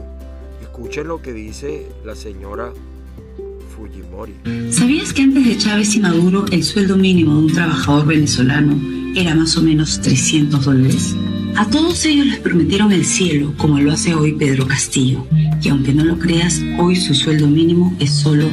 Escuchen 0.61 1.07
lo 1.07 1.21
que 1.21 1.33
dice 1.33 1.87
la 2.05 2.15
señora 2.15 2.71
¿Sabías 4.69 5.13
que 5.13 5.21
antes 5.23 5.45
de 5.45 5.57
Chávez 5.57 5.95
y 5.95 5.99
Maduro 5.99 6.45
el 6.51 6.63
sueldo 6.63 6.97
mínimo 6.97 7.35
de 7.35 7.45
un 7.45 7.53
trabajador 7.53 8.07
venezolano 8.07 8.79
era 9.15 9.35
más 9.35 9.57
o 9.57 9.61
menos 9.61 10.01
300 10.01 10.65
dólares. 10.65 11.15
A 11.55 11.67
todos 11.69 12.03
ellos 12.05 12.25
les 12.25 12.39
prometieron 12.39 12.91
el 12.91 13.05
cielo, 13.05 13.53
como 13.57 13.79
lo 13.79 13.91
hace 13.91 14.15
hoy 14.15 14.33
Pedro 14.33 14.67
Castillo, 14.67 15.27
y 15.61 15.69
aunque 15.69 15.93
no 15.93 16.03
lo 16.03 16.17
creas, 16.17 16.61
hoy 16.79 16.95
su 16.95 17.13
sueldo 17.13 17.47
mínimo 17.47 17.95
es 17.99 18.11
solo 18.11 18.49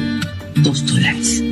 2 0.55 0.85
dólares. 0.85 1.43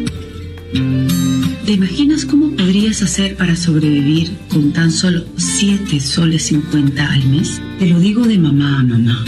¿Te 1.66 1.72
imaginas 1.72 2.26
cómo 2.26 2.52
podrías 2.56 3.02
hacer 3.02 3.36
para 3.36 3.56
sobrevivir 3.56 4.32
con 4.50 4.74
tan 4.74 4.92
solo 4.92 5.26
7 5.38 6.00
soles 6.00 6.44
50 6.44 7.12
al 7.12 7.26
mes? 7.28 7.62
Te 7.80 7.88
lo 7.88 8.00
digo 8.00 8.26
de 8.26 8.38
mamá 8.38 8.80
a 8.80 8.84
mamá. 8.84 9.26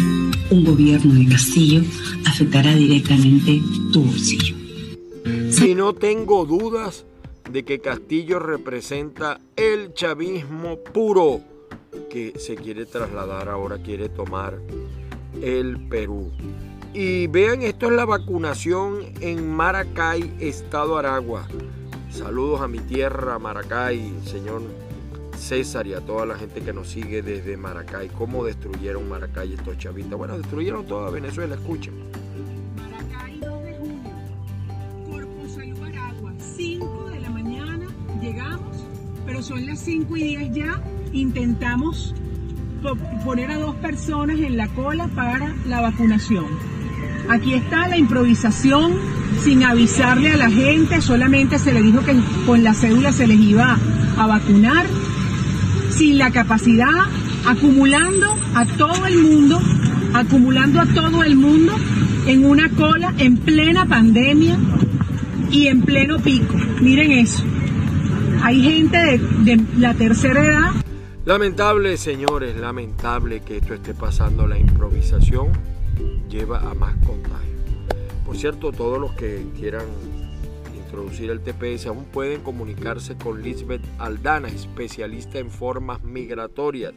Un 0.51 0.65
gobierno 0.65 1.13
de 1.13 1.29
Castillo 1.29 1.81
afectará 2.27 2.75
directamente 2.75 3.61
tu 3.93 4.03
bolsillo. 4.03 4.53
Si 5.49 5.73
no 5.75 5.93
tengo 5.93 6.45
dudas 6.45 7.05
de 7.49 7.63
que 7.63 7.79
Castillo 7.79 8.37
representa 8.37 9.39
el 9.55 9.93
chavismo 9.93 10.77
puro 10.93 11.39
que 12.09 12.33
se 12.37 12.55
quiere 12.55 12.85
trasladar 12.85 13.47
ahora, 13.47 13.81
quiere 13.81 14.09
tomar 14.09 14.59
el 15.41 15.87
Perú. 15.87 16.29
Y 16.93 17.27
vean, 17.27 17.61
esto 17.61 17.85
es 17.85 17.93
la 17.93 18.03
vacunación 18.03 18.99
en 19.21 19.49
Maracay, 19.49 20.33
Estado 20.41 20.97
Aragua. 20.97 21.47
Saludos 22.09 22.59
a 22.59 22.67
mi 22.67 22.79
tierra, 22.79 23.39
Maracay, 23.39 24.11
señor 24.25 24.63
César 25.41 25.87
y 25.87 25.93
a 25.93 26.01
toda 26.01 26.25
la 26.25 26.35
gente 26.35 26.61
que 26.61 26.71
nos 26.71 26.89
sigue 26.89 27.21
desde 27.21 27.57
Maracay. 27.57 28.09
¿Cómo 28.09 28.45
destruyeron 28.45 29.09
Maracay 29.09 29.53
estos 29.53 29.77
chavistas? 29.77 30.17
Bueno, 30.17 30.37
destruyeron 30.37 30.85
toda 30.85 31.09
Venezuela, 31.09 31.55
escuchen. 31.55 31.93
Maracay 32.77 33.39
2 33.39 33.63
de 33.63 33.73
junio, 33.77 34.11
Corpus 35.09 35.51
Salud 35.53 35.83
Aragua, 35.83 36.33
5 36.37 37.09
de 37.09 37.19
la 37.19 37.29
mañana 37.29 37.87
llegamos, 38.21 38.77
pero 39.25 39.41
son 39.41 39.65
las 39.65 39.79
5 39.79 40.15
y 40.17 40.23
10 40.37 40.53
ya. 40.53 40.81
Intentamos 41.11 42.15
poner 43.25 43.51
a 43.51 43.57
dos 43.57 43.75
personas 43.75 44.39
en 44.39 44.57
la 44.57 44.67
cola 44.69 45.07
para 45.09 45.53
la 45.67 45.81
vacunación. 45.81 46.45
Aquí 47.29 47.53
está 47.53 47.87
la 47.87 47.97
improvisación 47.97 48.93
sin 49.39 49.63
avisarle 49.63 50.31
a 50.31 50.37
la 50.37 50.49
gente, 50.49 51.01
solamente 51.01 51.59
se 51.59 51.71
le 51.71 51.81
dijo 51.81 52.03
que 52.03 52.15
con 52.45 52.63
la 52.63 52.73
cédula 52.73 53.11
se 53.11 53.27
les 53.27 53.39
iba 53.39 53.77
a 54.17 54.27
vacunar, 54.27 54.85
sin 55.91 56.17
la 56.17 56.31
capacidad, 56.31 57.05
acumulando 57.45 58.27
a 58.55 58.65
todo 58.77 59.05
el 59.05 59.17
mundo, 59.17 59.59
acumulando 60.13 60.81
a 60.81 60.85
todo 60.85 61.23
el 61.23 61.35
mundo 61.35 61.75
en 62.27 62.45
una 62.45 62.69
cola 62.69 63.13
en 63.17 63.37
plena 63.37 63.85
pandemia 63.85 64.57
y 65.51 65.67
en 65.67 65.81
pleno 65.81 66.19
pico. 66.19 66.55
Miren 66.81 67.11
eso. 67.11 67.43
Hay 68.43 68.61
gente 68.61 68.97
de, 68.97 69.17
de 69.55 69.65
la 69.77 69.93
tercera 69.93 70.43
edad. 70.43 70.71
Lamentable, 71.25 71.97
señores, 71.97 72.57
lamentable 72.57 73.41
que 73.41 73.57
esto 73.57 73.73
esté 73.73 73.93
pasando. 73.93 74.47
La 74.47 74.57
improvisación 74.57 75.49
lleva 76.29 76.59
a 76.59 76.73
más 76.73 76.95
contagio. 77.05 77.51
Por 78.25 78.37
cierto, 78.37 78.71
todos 78.71 78.99
los 78.99 79.11
que 79.13 79.45
quieran 79.59 79.85
introducir 80.91 81.29
el 81.29 81.39
TPS, 81.39 81.87
aún 81.87 82.03
pueden 82.03 82.41
comunicarse 82.41 83.15
con 83.15 83.41
Lisbeth 83.41 83.81
Aldana, 83.97 84.49
especialista 84.49 85.39
en 85.39 85.49
formas 85.49 86.03
migratorias. 86.03 86.93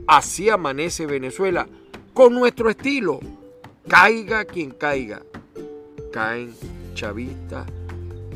Así 0.07 0.49
amanece 0.49 1.07
Venezuela, 1.07 1.68
con 2.14 2.35
nuestro 2.35 2.70
estilo. 2.70 3.20
Caiga 3.87 4.45
quien 4.45 4.70
caiga. 4.70 5.22
Caen 6.12 6.55
chavistas, 6.95 7.66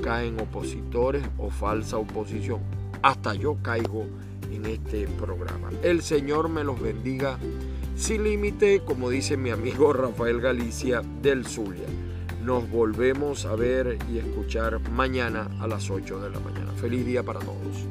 caen 0.03 0.41
opositores 0.41 1.25
o 1.39 1.49
falsa 1.49 1.97
oposición. 1.97 2.61
Hasta 3.03 3.35
yo 3.35 3.57
caigo 3.63 4.07
en 4.51 4.67
este 4.67 5.07
programa. 5.07 5.71
El 5.83 6.03
Señor 6.03 6.49
me 6.49 6.65
los 6.65 6.81
bendiga 6.81 7.39
sin 7.97 8.25
límite, 8.25 8.83
como 8.85 9.11
dice 9.11 9.37
mi 9.37 9.51
amigo 9.51 9.93
Rafael 9.93 10.41
Galicia 10.41 11.03
del 11.23 11.47
Zulia. 11.47 11.87
Nos 12.45 12.69
volvemos 12.69 13.47
a 13.47 13.55
ver 13.55 13.99
y 14.11 14.19
escuchar 14.19 14.81
mañana 14.91 15.49
a 15.61 15.69
las 15.69 15.89
8 15.91 16.21
de 16.21 16.31
la 16.31 16.41
mañana. 16.41 16.73
Feliz 16.73 17.07
día 17.07 17.23
para 17.23 17.39
todos. 17.39 17.87